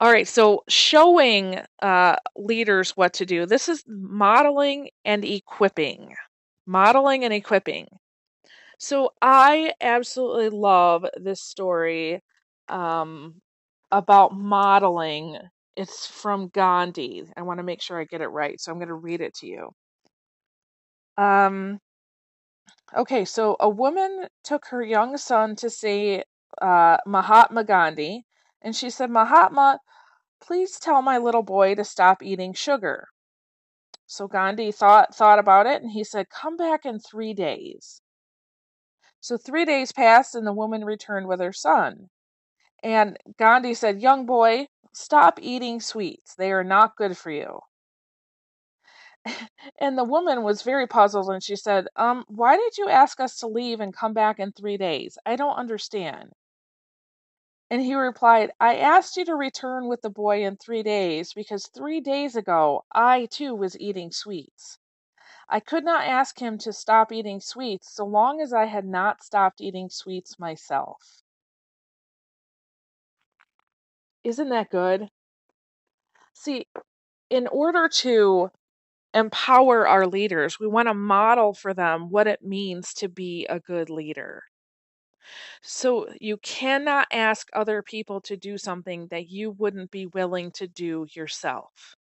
All 0.00 0.10
right, 0.10 0.26
so 0.26 0.64
showing 0.66 1.60
uh, 1.82 2.16
leaders 2.34 2.96
what 2.96 3.12
to 3.14 3.26
do. 3.26 3.44
This 3.44 3.68
is 3.68 3.84
modeling 3.86 4.88
and 5.04 5.22
equipping. 5.26 6.14
Modeling 6.66 7.22
and 7.24 7.34
equipping. 7.34 7.86
So 8.78 9.10
I 9.20 9.74
absolutely 9.78 10.48
love 10.48 11.04
this 11.16 11.42
story 11.42 12.22
um, 12.70 13.42
about 13.92 14.34
modeling. 14.34 15.36
It's 15.76 16.06
from 16.06 16.48
Gandhi. 16.48 17.24
I 17.36 17.42
want 17.42 17.58
to 17.58 17.64
make 17.64 17.82
sure 17.82 18.00
I 18.00 18.04
get 18.04 18.22
it 18.22 18.28
right, 18.28 18.58
so 18.58 18.72
I'm 18.72 18.78
going 18.78 18.88
to 18.88 18.94
read 18.94 19.20
it 19.20 19.34
to 19.36 19.46
you. 19.46 19.70
Um, 21.18 21.78
okay, 22.96 23.26
so 23.26 23.56
a 23.60 23.68
woman 23.68 24.28
took 24.44 24.64
her 24.70 24.82
young 24.82 25.18
son 25.18 25.56
to 25.56 25.68
see 25.68 26.22
uh, 26.62 26.96
Mahatma 27.06 27.64
Gandhi, 27.64 28.24
and 28.62 28.76
she 28.76 28.90
said, 28.90 29.10
Mahatma, 29.10 29.80
please 30.40 30.78
tell 30.80 31.02
my 31.02 31.18
little 31.18 31.42
boy 31.42 31.74
to 31.76 31.84
stop 31.84 32.22
eating 32.22 32.52
sugar. 32.54 33.08
So 34.06 34.28
Gandhi 34.28 34.72
thought 34.72 35.14
thought 35.14 35.38
about 35.38 35.66
it 35.66 35.80
and 35.80 35.92
he 35.92 36.04
said, 36.04 36.28
"Come 36.28 36.58
back 36.58 36.84
in 36.84 36.98
3 37.00 37.32
days." 37.32 38.02
So 39.20 39.36
3 39.36 39.64
days 39.64 39.92
passed 39.92 40.34
and 40.34 40.46
the 40.46 40.52
woman 40.52 40.84
returned 40.84 41.28
with 41.28 41.40
her 41.40 41.52
son. 41.52 42.10
And 42.82 43.18
Gandhi 43.38 43.74
said, 43.74 44.00
"Young 44.02 44.26
boy, 44.26 44.68
stop 44.92 45.38
eating 45.42 45.80
sweets. 45.80 46.34
They 46.34 46.52
are 46.52 46.64
not 46.64 46.96
good 46.96 47.18
for 47.18 47.30
you." 47.30 47.60
and 49.78 49.96
the 49.96 50.04
woman 50.04 50.42
was 50.42 50.62
very 50.62 50.86
puzzled 50.86 51.30
and 51.30 51.42
she 51.42 51.56
said, 51.56 51.88
"Um, 51.96 52.24
why 52.28 52.56
did 52.56 52.76
you 52.78 52.88
ask 52.88 53.18
us 53.20 53.36
to 53.38 53.46
leave 53.46 53.80
and 53.80 53.94
come 53.96 54.12
back 54.12 54.38
in 54.38 54.52
3 54.52 54.76
days? 54.76 55.16
I 55.24 55.36
don't 55.36 55.56
understand." 55.56 56.32
And 57.70 57.80
he 57.80 57.94
replied, 57.94 58.52
I 58.60 58.76
asked 58.76 59.16
you 59.16 59.24
to 59.24 59.34
return 59.34 59.88
with 59.88 60.02
the 60.02 60.10
boy 60.10 60.44
in 60.44 60.58
three 60.58 60.82
days 60.82 61.32
because 61.32 61.68
three 61.68 62.00
days 62.00 62.36
ago 62.36 62.84
I 62.92 63.26
too 63.26 63.54
was 63.54 63.80
eating 63.80 64.12
sweets. 64.12 64.78
I 65.48 65.60
could 65.60 65.84
not 65.84 66.04
ask 66.04 66.38
him 66.40 66.58
to 66.58 66.72
stop 66.72 67.12
eating 67.12 67.40
sweets 67.40 67.92
so 67.92 68.06
long 68.06 68.40
as 68.40 68.52
I 68.52 68.66
had 68.66 68.84
not 68.84 69.22
stopped 69.24 69.60
eating 69.60 69.90
sweets 69.90 70.38
myself. 70.38 71.22
Isn't 74.24 74.48
that 74.48 74.70
good? 74.70 75.10
See, 76.32 76.66
in 77.30 77.46
order 77.48 77.88
to 77.88 78.50
empower 79.14 79.88
our 79.88 80.06
leaders, 80.06 80.60
we 80.60 80.68
want 80.68 80.88
to 80.88 80.94
model 80.94 81.54
for 81.54 81.74
them 81.74 82.10
what 82.10 82.26
it 82.26 82.42
means 82.42 82.94
to 82.94 83.08
be 83.08 83.46
a 83.48 83.60
good 83.60 83.90
leader. 83.90 84.44
So 85.62 86.08
you 86.20 86.36
cannot 86.38 87.08
ask 87.12 87.48
other 87.52 87.82
people 87.82 88.20
to 88.22 88.36
do 88.36 88.58
something 88.58 89.06
that 89.08 89.28
you 89.28 89.50
wouldn't 89.52 89.90
be 89.90 90.06
willing 90.06 90.50
to 90.52 90.66
do 90.68 91.06
yourself. 91.14 91.96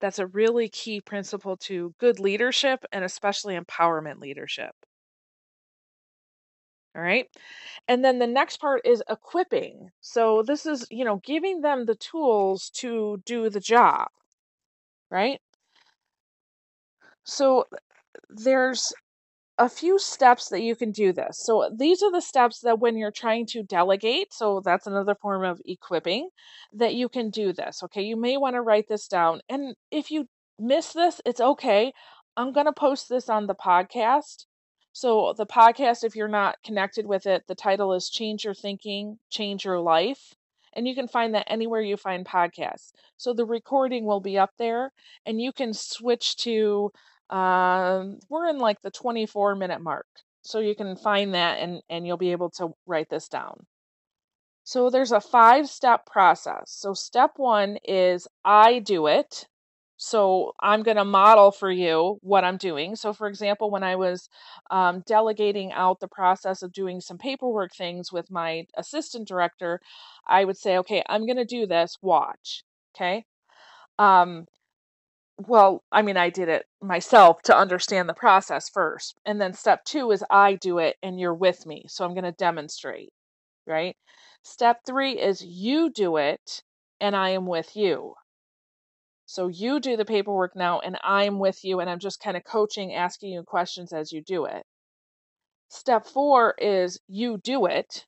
That's 0.00 0.18
a 0.18 0.26
really 0.26 0.70
key 0.70 1.02
principle 1.02 1.58
to 1.58 1.94
good 1.98 2.18
leadership 2.18 2.86
and 2.92 3.04
especially 3.04 3.58
empowerment 3.58 4.20
leadership. 4.20 4.74
All 6.96 7.02
right. 7.02 7.28
And 7.88 8.04
then 8.04 8.18
the 8.18 8.26
next 8.26 8.56
part 8.58 8.82
is 8.86 9.02
equipping. 9.08 9.90
So 10.00 10.42
this 10.42 10.66
is, 10.66 10.86
you 10.90 11.04
know, 11.04 11.18
giving 11.18 11.60
them 11.60 11.84
the 11.86 11.94
tools 11.94 12.70
to 12.76 13.22
do 13.24 13.50
the 13.50 13.60
job. 13.60 14.08
Right. 15.10 15.40
So 17.24 17.66
there's 18.30 18.92
a 19.58 19.68
few 19.68 19.98
steps 19.98 20.50
that 20.50 20.62
you 20.62 20.76
can 20.76 20.90
do 20.90 21.12
this. 21.12 21.38
So 21.38 21.70
these 21.74 22.02
are 22.02 22.12
the 22.12 22.20
steps 22.20 22.60
that 22.60 22.78
when 22.78 22.96
you're 22.96 23.10
trying 23.10 23.46
to 23.46 23.62
delegate, 23.62 24.32
so 24.32 24.60
that's 24.64 24.86
another 24.86 25.14
form 25.14 25.44
of 25.44 25.60
equipping, 25.64 26.28
that 26.74 26.94
you 26.94 27.08
can 27.08 27.30
do 27.30 27.52
this. 27.52 27.82
Okay, 27.84 28.02
you 28.02 28.16
may 28.16 28.36
want 28.36 28.54
to 28.54 28.62
write 28.62 28.88
this 28.88 29.08
down. 29.08 29.40
And 29.48 29.74
if 29.90 30.10
you 30.10 30.26
miss 30.58 30.92
this, 30.92 31.20
it's 31.24 31.40
okay. 31.40 31.92
I'm 32.36 32.52
going 32.52 32.66
to 32.66 32.72
post 32.72 33.08
this 33.08 33.30
on 33.30 33.46
the 33.46 33.54
podcast. 33.54 34.44
So 34.92 35.34
the 35.36 35.46
podcast, 35.46 36.04
if 36.04 36.14
you're 36.14 36.28
not 36.28 36.56
connected 36.64 37.06
with 37.06 37.26
it, 37.26 37.44
the 37.48 37.54
title 37.54 37.94
is 37.94 38.10
Change 38.10 38.44
Your 38.44 38.54
Thinking, 38.54 39.18
Change 39.30 39.64
Your 39.64 39.80
Life. 39.80 40.34
And 40.74 40.86
you 40.86 40.94
can 40.94 41.08
find 41.08 41.34
that 41.34 41.50
anywhere 41.50 41.80
you 41.80 41.96
find 41.96 42.26
podcasts. 42.26 42.92
So 43.16 43.32
the 43.32 43.46
recording 43.46 44.04
will 44.04 44.20
be 44.20 44.36
up 44.36 44.50
there, 44.58 44.92
and 45.24 45.40
you 45.40 45.50
can 45.50 45.72
switch 45.72 46.36
to 46.38 46.92
um, 47.30 48.18
we're 48.28 48.48
in 48.48 48.58
like 48.58 48.80
the 48.82 48.90
24 48.90 49.54
minute 49.56 49.80
mark. 49.80 50.06
So 50.42 50.60
you 50.60 50.76
can 50.76 50.96
find 50.96 51.34
that 51.34 51.58
and, 51.58 51.82
and 51.90 52.06
you'll 52.06 52.16
be 52.16 52.32
able 52.32 52.50
to 52.50 52.70
write 52.86 53.10
this 53.10 53.28
down. 53.28 53.66
So 54.64 54.90
there's 54.90 55.12
a 55.12 55.20
five 55.20 55.68
step 55.68 56.06
process. 56.06 56.64
So 56.66 56.92
step 56.92 57.32
one 57.36 57.78
is 57.84 58.26
I 58.44 58.80
do 58.80 59.06
it. 59.06 59.46
So 59.96 60.52
I'm 60.60 60.82
going 60.82 60.98
to 60.98 61.04
model 61.04 61.50
for 61.50 61.70
you 61.70 62.18
what 62.20 62.44
I'm 62.44 62.58
doing. 62.58 62.96
So, 62.96 63.12
for 63.12 63.28
example, 63.28 63.70
when 63.70 63.82
I 63.82 63.96
was 63.96 64.28
um, 64.70 65.02
delegating 65.06 65.72
out 65.72 66.00
the 66.00 66.08
process 66.08 66.62
of 66.62 66.72
doing 66.72 67.00
some 67.00 67.16
paperwork 67.16 67.74
things 67.74 68.12
with 68.12 68.30
my 68.30 68.66
assistant 68.76 69.26
director, 69.26 69.80
I 70.26 70.44
would 70.44 70.58
say, 70.58 70.76
okay, 70.78 71.02
I'm 71.08 71.24
going 71.24 71.38
to 71.38 71.46
do 71.46 71.66
this, 71.66 71.96
watch. 72.02 72.62
Okay. 72.94 73.24
Um, 73.98 74.46
well, 75.38 75.82
I 75.92 76.02
mean, 76.02 76.16
I 76.16 76.30
did 76.30 76.48
it 76.48 76.66
myself 76.82 77.42
to 77.42 77.56
understand 77.56 78.08
the 78.08 78.14
process 78.14 78.68
first. 78.68 79.18
And 79.26 79.40
then 79.40 79.52
step 79.52 79.84
two 79.84 80.10
is 80.10 80.24
I 80.30 80.54
do 80.54 80.78
it 80.78 80.96
and 81.02 81.20
you're 81.20 81.34
with 81.34 81.66
me. 81.66 81.84
So 81.88 82.04
I'm 82.04 82.14
going 82.14 82.24
to 82.24 82.32
demonstrate, 82.32 83.12
right? 83.66 83.96
Step 84.42 84.80
three 84.86 85.12
is 85.20 85.44
you 85.44 85.90
do 85.90 86.16
it 86.16 86.62
and 87.00 87.14
I 87.14 87.30
am 87.30 87.46
with 87.46 87.76
you. 87.76 88.14
So 89.26 89.48
you 89.48 89.80
do 89.80 89.96
the 89.96 90.04
paperwork 90.04 90.54
now, 90.54 90.78
and 90.78 90.96
I'm 91.02 91.40
with 91.40 91.64
you, 91.64 91.80
and 91.80 91.90
I'm 91.90 91.98
just 91.98 92.20
kind 92.20 92.36
of 92.36 92.44
coaching, 92.44 92.94
asking 92.94 93.32
you 93.32 93.42
questions 93.42 93.92
as 93.92 94.12
you 94.12 94.22
do 94.22 94.44
it. 94.44 94.64
Step 95.68 96.06
four 96.06 96.54
is 96.58 97.00
you 97.08 97.38
do 97.38 97.66
it, 97.66 98.06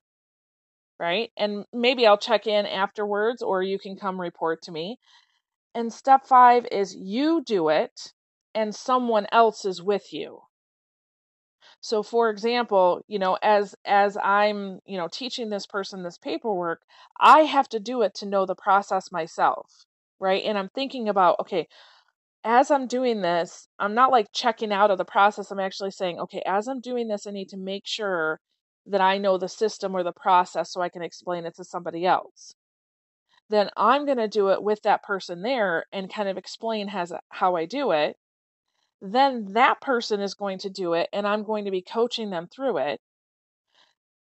right? 0.97 1.29
And 1.35 1.65
maybe 1.73 2.07
I'll 2.07 2.17
check 2.17 2.47
in 2.47 2.65
afterwards, 2.65 3.41
or 3.41 3.61
you 3.61 3.77
can 3.77 3.97
come 3.97 4.19
report 4.19 4.61
to 4.63 4.71
me. 4.71 4.97
And 5.75 5.93
step 5.93 6.25
five 6.25 6.65
is 6.71 6.95
you 6.95 7.43
do 7.43 7.69
it, 7.69 8.13
and 8.53 8.73
someone 8.73 9.27
else 9.31 9.65
is 9.65 9.81
with 9.81 10.11
you. 10.11 10.41
So 11.81 12.03
for 12.03 12.29
example, 12.29 13.03
you 13.07 13.19
know, 13.19 13.37
as 13.41 13.75
as 13.85 14.17
I'm, 14.23 14.79
you 14.85 14.97
know, 14.97 15.07
teaching 15.11 15.49
this 15.49 15.65
person 15.65 16.03
this 16.03 16.17
paperwork, 16.17 16.81
I 17.19 17.41
have 17.41 17.69
to 17.69 17.79
do 17.79 18.01
it 18.01 18.13
to 18.15 18.25
know 18.25 18.45
the 18.45 18.55
process 18.55 19.11
myself, 19.11 19.85
right? 20.19 20.43
And 20.43 20.57
I'm 20.57 20.69
thinking 20.69 21.07
about, 21.07 21.39
okay, 21.41 21.67
as 22.43 22.71
I'm 22.71 22.87
doing 22.87 23.21
this, 23.21 23.67
I'm 23.79 23.95
not 23.95 24.11
like 24.11 24.27
checking 24.33 24.71
out 24.73 24.91
of 24.91 24.97
the 24.97 25.05
process. 25.05 25.51
I'm 25.51 25.59
actually 25.59 25.91
saying, 25.91 26.19
okay, 26.19 26.41
as 26.45 26.67
I'm 26.67 26.81
doing 26.81 27.07
this, 27.07 27.27
I 27.27 27.31
need 27.31 27.49
to 27.49 27.57
make 27.57 27.85
sure 27.85 28.39
that 28.85 29.01
I 29.01 29.17
know 29.17 29.37
the 29.37 29.49
system 29.49 29.95
or 29.95 30.03
the 30.03 30.13
process 30.13 30.71
so 30.71 30.81
I 30.81 30.89
can 30.89 31.01
explain 31.01 31.45
it 31.45 31.55
to 31.57 31.63
somebody 31.63 32.05
else. 32.05 32.55
Then 33.49 33.69
I'm 33.75 34.05
going 34.05 34.17
to 34.17 34.27
do 34.27 34.49
it 34.49 34.61
with 34.63 34.81
that 34.83 35.03
person 35.03 35.41
there 35.41 35.85
and 35.91 36.13
kind 36.13 36.29
of 36.29 36.37
explain 36.37 36.87
has, 36.89 37.11
how 37.29 37.55
I 37.55 37.65
do 37.65 37.91
it 37.91 38.17
then 39.01 39.53
that 39.53 39.81
person 39.81 40.19
is 40.21 40.33
going 40.33 40.59
to 40.59 40.69
do 40.69 40.93
it 40.93 41.09
and 41.13 41.25
I'm 41.27 41.43
going 41.43 41.65
to 41.65 41.71
be 41.71 41.81
coaching 41.81 42.29
them 42.29 42.47
through 42.47 42.77
it. 42.77 43.01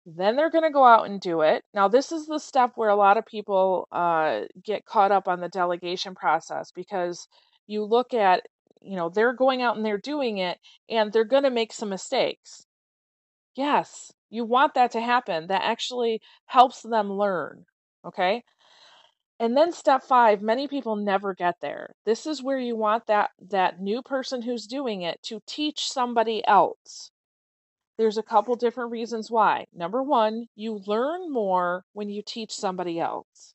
Then 0.07 0.37
they're 0.37 0.51
going 0.51 0.65
to 0.65 0.71
go 0.71 0.85
out 0.85 1.07
and 1.07 1.21
do 1.21 1.41
it. 1.41 1.65
Now, 1.75 1.89
this 1.89 2.13
is 2.13 2.27
the 2.27 2.39
step 2.39 2.73
where 2.77 2.91
a 2.91 2.97
lot 2.97 3.17
of 3.17 3.27
people 3.27 3.89
uh, 3.91 4.43
get 4.63 4.85
caught 4.87 5.11
up 5.11 5.27
on 5.27 5.41
the 5.41 5.49
delegation 5.49 6.15
process 6.15 6.71
because 6.71 7.27
you 7.67 7.85
look 7.85 8.15
at, 8.15 8.47
you 8.81 8.95
know, 8.97 9.09
they're 9.09 9.33
going 9.33 9.63
out 9.63 9.77
and 9.77 9.85
they're 9.85 9.99
doing 9.99 10.39
it 10.39 10.59
and 10.89 11.13
they're 11.13 11.25
going 11.25 11.43
to 11.43 11.51
make 11.51 11.73
some 11.73 11.89
mistakes. 11.89 12.67
Yes, 13.57 14.13
you 14.31 14.45
want 14.45 14.75
that 14.75 14.93
to 14.93 15.01
happen. 15.01 15.49
That 15.49 15.63
actually 15.63 16.21
helps 16.47 16.83
them 16.83 17.13
learn. 17.13 17.65
Okay. 18.05 18.45
And 19.39 19.55
then 19.57 19.71
step 19.73 20.03
5, 20.03 20.41
many 20.41 20.67
people 20.67 20.97
never 20.97 21.35
get 21.35 21.57
there. 21.61 21.95
This 22.07 22.27
is 22.27 22.43
where 22.43 22.59
you 22.59 22.75
want 22.75 23.07
that 23.07 23.31
that 23.51 23.81
new 23.81 24.03
person 24.03 24.43
who's 24.43 24.67
doing 24.67 25.03
it 25.03 25.23
to 25.25 25.41
teach 25.47 25.89
somebody 25.91 26.47
else. 26.47 27.11
There's 27.99 28.19
a 28.19 28.23
couple 28.23 28.55
different 28.57 28.93
reasons 28.93 29.31
why. 29.31 29.67
Number 29.75 30.03
1, 30.03 30.47
you 30.55 30.81
learn 30.87 31.31
more 31.31 31.85
when 31.93 32.09
you 32.09 32.23
teach 32.23 32.53
somebody 32.53 32.99
else. 32.99 33.55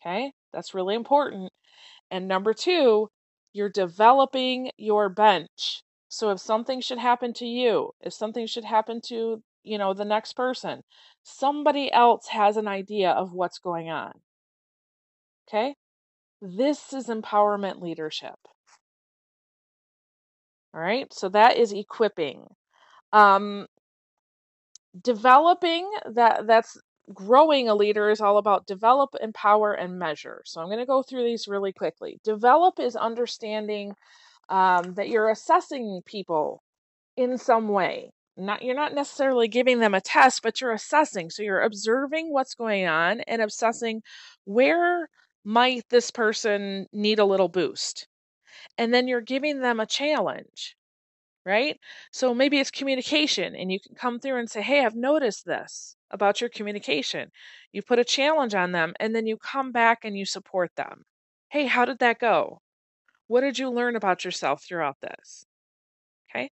Okay? 0.00 0.32
That's 0.52 0.74
really 0.74 0.94
important. 0.94 1.52
And 2.10 2.28
number 2.28 2.54
2, 2.54 3.08
you're 3.52 3.68
developing 3.68 4.70
your 4.76 5.08
bench. 5.08 5.82
So 6.08 6.30
if 6.30 6.40
something 6.40 6.80
should 6.80 6.98
happen 6.98 7.32
to 7.34 7.46
you, 7.46 7.92
if 8.00 8.12
something 8.12 8.46
should 8.46 8.64
happen 8.64 9.00
to, 9.06 9.42
you 9.62 9.78
know, 9.78 9.94
the 9.94 10.04
next 10.04 10.34
person, 10.34 10.82
somebody 11.22 11.92
else 11.92 12.28
has 12.28 12.56
an 12.56 12.68
idea 12.68 13.10
of 13.10 13.32
what's 13.32 13.58
going 13.58 13.88
on. 13.90 14.12
Okay? 15.52 15.74
This 16.40 16.92
is 16.92 17.06
empowerment 17.06 17.80
leadership. 17.80 18.36
All 20.74 20.80
right? 20.80 21.12
So 21.12 21.28
that 21.28 21.58
is 21.58 21.72
equipping. 21.72 22.46
Um, 23.12 23.66
developing 25.00 25.90
that 26.14 26.46
that's 26.46 26.78
growing 27.12 27.68
a 27.68 27.74
leader 27.74 28.10
is 28.10 28.20
all 28.20 28.38
about 28.38 28.66
develop, 28.66 29.10
empower, 29.20 29.72
and 29.72 29.98
measure. 29.98 30.42
So 30.46 30.60
I'm 30.60 30.68
going 30.68 30.78
to 30.78 30.86
go 30.86 31.02
through 31.02 31.24
these 31.24 31.48
really 31.48 31.72
quickly. 31.72 32.18
Develop 32.24 32.78
is 32.78 32.96
understanding 32.96 33.94
um, 34.48 34.94
that 34.94 35.08
you're 35.08 35.30
assessing 35.30 36.00
people 36.06 36.62
in 37.16 37.36
some 37.38 37.68
way. 37.68 38.12
Not 38.36 38.62
you're 38.62 38.74
not 38.74 38.94
necessarily 38.94 39.48
giving 39.48 39.80
them 39.80 39.94
a 39.94 40.00
test, 40.00 40.42
but 40.42 40.60
you're 40.60 40.72
assessing. 40.72 41.28
So 41.28 41.42
you're 41.42 41.60
observing 41.60 42.32
what's 42.32 42.54
going 42.54 42.86
on 42.86 43.20
and 43.20 43.42
assessing 43.42 44.02
where 44.44 45.10
might 45.44 45.88
this 45.88 46.10
person 46.10 46.86
need 46.92 47.18
a 47.18 47.24
little 47.24 47.48
boost? 47.48 48.06
And 48.78 48.92
then 48.92 49.08
you're 49.08 49.20
giving 49.20 49.60
them 49.60 49.80
a 49.80 49.86
challenge, 49.86 50.76
right? 51.44 51.78
So 52.12 52.34
maybe 52.34 52.58
it's 52.58 52.70
communication, 52.70 53.54
and 53.54 53.70
you 53.72 53.80
can 53.80 53.94
come 53.94 54.18
through 54.18 54.38
and 54.38 54.50
say, 54.50 54.62
Hey, 54.62 54.84
I've 54.84 54.94
noticed 54.94 55.44
this 55.44 55.96
about 56.10 56.40
your 56.40 56.50
communication. 56.50 57.30
You 57.72 57.82
put 57.82 57.98
a 57.98 58.04
challenge 58.04 58.54
on 58.54 58.72
them, 58.72 58.94
and 59.00 59.14
then 59.14 59.26
you 59.26 59.36
come 59.36 59.72
back 59.72 60.04
and 60.04 60.16
you 60.16 60.24
support 60.24 60.70
them. 60.76 61.04
Hey, 61.48 61.66
how 61.66 61.84
did 61.84 61.98
that 61.98 62.18
go? 62.18 62.60
What 63.26 63.40
did 63.40 63.58
you 63.58 63.70
learn 63.70 63.96
about 63.96 64.24
yourself 64.24 64.62
throughout 64.62 64.96
this? 65.00 65.46
Okay. 66.30 66.50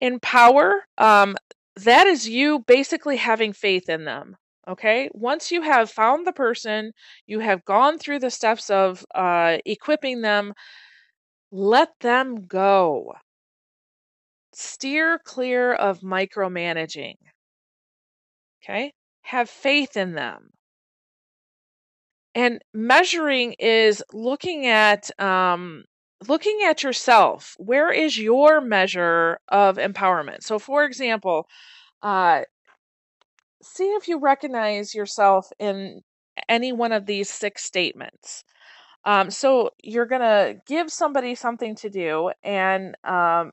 Empower, 0.00 0.84
um, 0.96 1.36
that 1.76 2.06
is 2.06 2.28
you 2.28 2.60
basically 2.60 3.16
having 3.16 3.52
faith 3.52 3.88
in 3.88 4.04
them. 4.04 4.36
Okay, 4.66 5.08
once 5.12 5.50
you 5.50 5.62
have 5.62 5.90
found 5.90 6.26
the 6.26 6.32
person, 6.32 6.92
you 7.26 7.40
have 7.40 7.64
gone 7.64 7.98
through 7.98 8.18
the 8.18 8.30
steps 8.30 8.68
of 8.70 9.04
uh, 9.14 9.58
equipping 9.64 10.20
them, 10.20 10.52
let 11.50 11.98
them 12.00 12.46
go. 12.46 13.14
Steer 14.52 15.18
clear 15.18 15.72
of 15.72 16.00
micromanaging. 16.00 17.16
Okay, 18.62 18.92
have 19.22 19.48
faith 19.48 19.96
in 19.96 20.12
them. 20.14 20.50
And 22.34 22.62
measuring 22.72 23.54
is 23.58 24.02
looking 24.12 24.66
at 24.66 25.10
um, 25.20 25.84
looking 26.28 26.60
at 26.64 26.82
yourself. 26.82 27.54
Where 27.58 27.90
is 27.90 28.18
your 28.18 28.60
measure 28.60 29.40
of 29.48 29.76
empowerment? 29.76 30.42
So, 30.42 30.58
for 30.58 30.84
example, 30.84 31.48
uh, 32.02 32.42
see 33.62 33.84
if 33.84 34.08
you 34.08 34.18
recognize 34.18 34.94
yourself 34.94 35.48
in 35.58 36.02
any 36.48 36.72
one 36.72 36.92
of 36.92 37.06
these 37.06 37.28
six 37.28 37.64
statements. 37.64 38.44
Um, 39.04 39.30
so 39.30 39.70
you're 39.82 40.06
going 40.06 40.22
to 40.22 40.56
give 40.66 40.90
somebody 40.90 41.34
something 41.34 41.74
to 41.76 41.90
do, 41.90 42.30
and 42.42 42.96
um, 43.04 43.52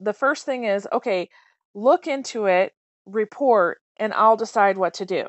the 0.00 0.12
first 0.12 0.44
thing 0.44 0.64
is 0.64 0.88
okay, 0.92 1.28
look 1.74 2.06
into 2.06 2.46
it, 2.46 2.72
report, 3.06 3.78
and 3.98 4.12
I'll 4.12 4.36
decide 4.36 4.78
what 4.78 4.94
to 4.94 5.06
do. 5.06 5.28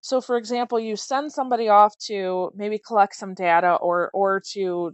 So, 0.00 0.20
for 0.20 0.36
example, 0.36 0.78
you 0.78 0.96
send 0.96 1.32
somebody 1.32 1.68
off 1.68 1.96
to 2.06 2.50
maybe 2.54 2.78
collect 2.78 3.14
some 3.16 3.34
data 3.34 3.74
or 3.74 4.10
or 4.12 4.40
to 4.52 4.92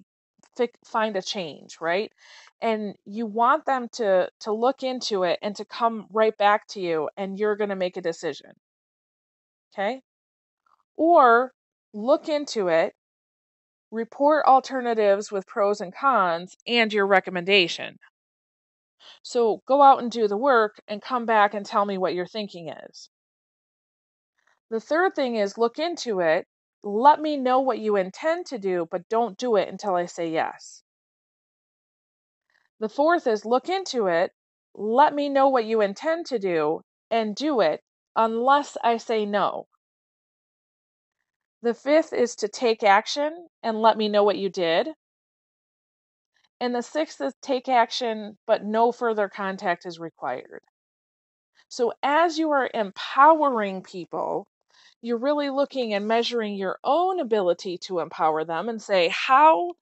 find 0.85 1.17
a 1.17 1.23
change, 1.23 1.79
right? 1.81 2.13
And 2.61 2.95
you 3.05 3.27
want 3.27 3.67
them 3.67 3.89
to 3.95 4.29
to 4.41 4.53
look 4.53 4.83
into 4.83 5.25
it 5.25 5.39
and 5.43 5.55
to 5.57 5.65
come 5.65 6.07
right 6.11 6.37
back 6.37 6.67
to 6.69 6.81
you, 6.81 7.09
and 7.17 7.39
you're 7.39 7.57
going 7.57 7.71
to 7.71 7.77
make 7.77 7.97
a 7.97 8.03
decision. 8.03 8.53
Okay? 9.73 10.03
Or 10.97 11.53
look 11.93 12.29
into 12.29 12.69
it, 12.69 12.95
report 13.91 14.45
alternatives 14.47 15.33
with 15.33 15.47
pros 15.47 15.81
and 15.81 15.95
cons, 15.95 16.57
and 16.67 16.93
your 16.93 17.07
recommendation. 17.07 17.99
So 19.23 19.63
go 19.67 19.83
out 19.83 20.03
and 20.03 20.11
do 20.11 20.29
the 20.29 20.37
work 20.37 20.81
and 20.89 21.01
come 21.03 21.27
back 21.27 21.55
and 21.55 21.65
tell 21.65 21.85
me 21.85 21.99
what 21.99 22.15
your 22.15 22.27
thinking 22.27 22.69
is. 22.69 23.11
The 24.71 24.81
third 24.81 25.15
thing 25.15 25.37
is 25.37 25.59
look 25.59 25.79
into 25.79 26.21
it, 26.21 26.47
let 26.85 27.21
me 27.21 27.37
know 27.37 27.61
what 27.61 27.79
you 27.79 27.97
intend 27.97 28.47
to 28.47 28.59
do, 28.59 28.87
but 28.91 29.09
don't 29.09 29.39
do 29.39 29.57
it 29.57 29.69
until 29.69 29.95
I 29.95 30.07
say 30.07 30.31
yes. 30.31 30.83
The 32.79 32.89
fourth 32.89 33.27
is 33.27 33.47
look 33.47 33.69
into 33.69 34.07
it, 34.07 34.33
let 34.75 35.15
me 35.15 35.29
know 35.29 35.49
what 35.49 35.65
you 35.65 35.81
intend 35.81 36.27
to 36.27 36.39
do, 36.39 36.83
and 37.11 37.35
do 37.35 37.61
it 37.61 37.83
unless 38.15 38.77
I 38.83 38.99
say 38.99 39.25
no. 39.25 39.67
The 41.63 41.75
fifth 41.75 42.13
is 42.13 42.37
to 42.37 42.49
take 42.49 42.83
action 42.83 43.49
and 43.63 43.81
let 43.81 43.97
me 43.97 44.09
know 44.09 44.23
what 44.23 44.37
you 44.37 44.51
did. 44.51 44.89
And 46.61 46.75
the 46.75 46.83
sixth 46.83 47.21
is 47.23 47.35
take 47.41 47.69
action, 47.69 48.37
but 48.47 48.65
no 48.65 48.93
further 48.93 49.29
contact 49.29 49.87
is 49.87 49.99
required. 49.99 50.63
So, 51.69 51.95
as 52.03 52.39
you 52.39 52.51
are 52.51 52.71
empowering 52.75 53.83
people, 53.83 54.47
you're 55.03 55.19
really 55.19 55.51
looking 55.51 55.95
and 55.95 56.07
measuring 56.09 56.55
your 56.55 56.79
own 56.85 57.21
ability 57.21 57.79
to 57.79 58.01
empower 58.01 58.45
them 58.45 58.69
and 58.69 58.81
say, 58.83 59.09
how 59.09 59.73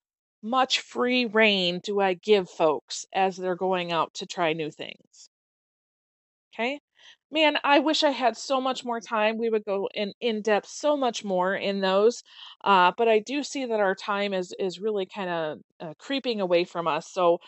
much 0.41 0.81
free 0.81 1.25
reign 1.25 1.79
do 1.83 1.99
I 2.01 2.13
give 2.15 2.49
folks 2.49 3.05
as 3.13 3.37
they're 3.37 3.55
going 3.55 3.91
out 3.91 4.13
to 4.15 4.25
try 4.25 4.53
new 4.53 4.71
things? 4.71 5.29
Okay 6.53 6.79
man, 7.33 7.57
I 7.63 7.79
wish 7.79 8.03
I 8.03 8.11
had 8.11 8.37
so 8.37 8.61
much 8.61 8.85
more 8.85 9.01
time. 9.01 9.37
We 9.37 9.49
would 9.49 9.65
go 9.65 9.89
in 9.93 10.13
in 10.21 10.41
depth 10.41 10.67
so 10.67 10.95
much 10.95 11.23
more 11.25 11.55
in 11.55 11.81
those, 11.81 12.23
uh, 12.63 12.91
but 12.97 13.07
I 13.09 13.19
do 13.19 13.43
see 13.43 13.65
that 13.65 13.79
our 13.79 13.95
time 13.95 14.33
is 14.33 14.53
is 14.59 14.79
really 14.79 15.05
kind 15.07 15.29
of 15.29 15.59
uh, 15.81 15.93
creeping 15.97 16.39
away 16.41 16.63
from 16.63 16.87
us. 16.87 17.07
So, 17.11 17.39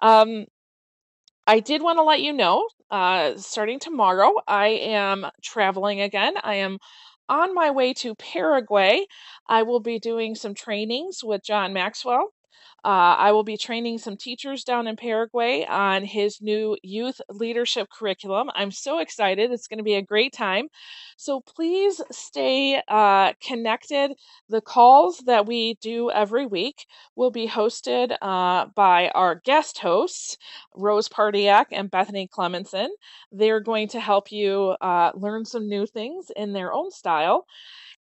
um, 0.00 0.46
I 1.46 1.60
did 1.60 1.82
want 1.82 1.98
to 1.98 2.02
let 2.02 2.20
you 2.20 2.32
know, 2.32 2.68
uh, 2.90 3.36
starting 3.36 3.78
tomorrow, 3.80 4.34
I 4.46 4.68
am 4.68 5.26
traveling 5.42 6.00
again. 6.00 6.34
I 6.42 6.56
am 6.56 6.78
on 7.28 7.54
my 7.54 7.70
way 7.70 7.94
to 7.94 8.14
Paraguay, 8.14 9.06
I 9.48 9.62
will 9.62 9.80
be 9.80 9.98
doing 9.98 10.34
some 10.34 10.54
trainings 10.54 11.22
with 11.24 11.44
John 11.44 11.72
Maxwell. 11.72 12.32
Uh, 12.84 13.14
I 13.18 13.32
will 13.32 13.44
be 13.44 13.56
training 13.56 13.98
some 13.98 14.16
teachers 14.16 14.64
down 14.64 14.88
in 14.88 14.96
Paraguay 14.96 15.64
on 15.68 16.04
his 16.04 16.40
new 16.40 16.76
youth 16.82 17.20
leadership 17.30 17.88
curriculum. 17.90 18.50
I'm 18.54 18.72
so 18.72 18.98
excited. 18.98 19.52
It's 19.52 19.68
going 19.68 19.78
to 19.78 19.84
be 19.84 19.94
a 19.94 20.02
great 20.02 20.32
time. 20.32 20.68
So 21.16 21.40
please 21.40 22.00
stay 22.10 22.82
uh, 22.88 23.34
connected. 23.40 24.12
The 24.48 24.60
calls 24.60 25.18
that 25.26 25.46
we 25.46 25.74
do 25.80 26.10
every 26.10 26.46
week 26.46 26.86
will 27.14 27.30
be 27.30 27.46
hosted 27.46 28.16
uh, 28.20 28.66
by 28.74 29.10
our 29.10 29.36
guest 29.36 29.78
hosts, 29.78 30.36
Rose 30.74 31.08
Pardiak 31.08 31.66
and 31.70 31.90
Bethany 31.90 32.26
Clemenson. 32.26 32.88
They're 33.30 33.60
going 33.60 33.88
to 33.88 34.00
help 34.00 34.32
you 34.32 34.76
uh, 34.80 35.12
learn 35.14 35.44
some 35.44 35.68
new 35.68 35.86
things 35.86 36.32
in 36.34 36.52
their 36.52 36.72
own 36.72 36.90
style 36.90 37.46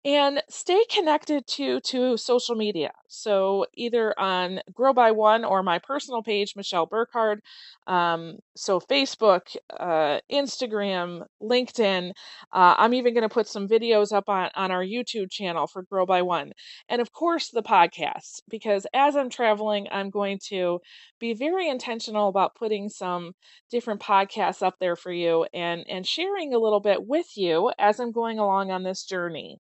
and 0.05 0.41
stay 0.49 0.83
connected 0.89 1.45
to 1.47 1.79
to 1.81 2.15
social 2.17 2.55
media. 2.55 2.91
So 3.07 3.65
either 3.75 4.17
on 4.19 4.61
grow 4.73 4.93
by 4.93 5.11
one 5.11 5.43
or 5.43 5.61
my 5.63 5.79
personal 5.79 6.23
page 6.23 6.55
michelle 6.55 6.85
burkhardt 6.85 7.41
um, 7.87 8.37
so 8.55 8.79
facebook 8.79 9.55
uh, 9.79 10.19
instagram 10.31 11.23
linkedin 11.41 12.11
uh, 12.53 12.75
i'm 12.77 12.93
even 12.93 13.13
going 13.13 13.23
to 13.23 13.29
put 13.29 13.47
some 13.47 13.67
videos 13.67 14.11
up 14.13 14.29
on, 14.29 14.49
on 14.55 14.71
our 14.71 14.83
youtube 14.83 15.29
channel 15.31 15.67
for 15.67 15.83
grow 15.83 16.05
by 16.05 16.21
one 16.21 16.51
and 16.89 17.01
of 17.01 17.11
course 17.11 17.49
the 17.49 17.63
podcast 17.63 18.41
because 18.49 18.85
as 18.93 19.15
i'm 19.15 19.29
traveling 19.29 19.87
i'm 19.91 20.09
going 20.09 20.39
to 20.47 20.79
be 21.19 21.33
very 21.33 21.67
intentional 21.69 22.29
about 22.29 22.55
putting 22.55 22.89
some 22.89 23.33
different 23.71 24.01
podcasts 24.01 24.61
up 24.61 24.75
there 24.79 24.95
for 24.95 25.11
you 25.11 25.45
and 25.53 25.85
and 25.89 26.05
sharing 26.07 26.53
a 26.53 26.59
little 26.59 26.79
bit 26.79 27.05
with 27.07 27.27
you 27.35 27.71
as 27.79 27.99
i'm 27.99 28.11
going 28.11 28.39
along 28.39 28.71
on 28.71 28.83
this 28.83 29.03
journey 29.03 29.59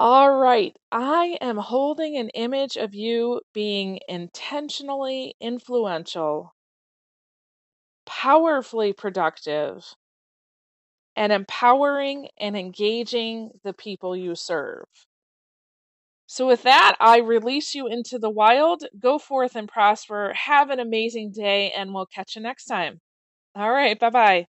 all 0.00 0.36
right. 0.38 0.74
I 0.90 1.36
am 1.42 1.58
holding 1.58 2.16
an 2.16 2.30
image 2.30 2.76
of 2.78 2.94
you 2.94 3.42
being 3.52 4.00
intentionally 4.08 5.36
influential, 5.38 6.54
powerfully 8.06 8.94
productive, 8.94 9.94
and 11.16 11.32
empowering 11.32 12.28
and 12.38 12.56
engaging 12.56 13.50
the 13.64 13.72
people 13.72 14.16
you 14.16 14.34
serve. 14.34 14.86
So, 16.26 16.46
with 16.46 16.62
that, 16.62 16.96
I 17.00 17.18
release 17.18 17.74
you 17.74 17.86
into 17.88 18.18
the 18.18 18.30
wild. 18.30 18.84
Go 18.98 19.18
forth 19.18 19.56
and 19.56 19.68
prosper. 19.68 20.32
Have 20.34 20.70
an 20.70 20.78
amazing 20.80 21.32
day, 21.32 21.72
and 21.72 21.92
we'll 21.94 22.06
catch 22.06 22.36
you 22.36 22.42
next 22.42 22.66
time. 22.66 23.00
All 23.56 23.72
right. 23.72 23.98
Bye 23.98 24.10
bye. 24.10 24.46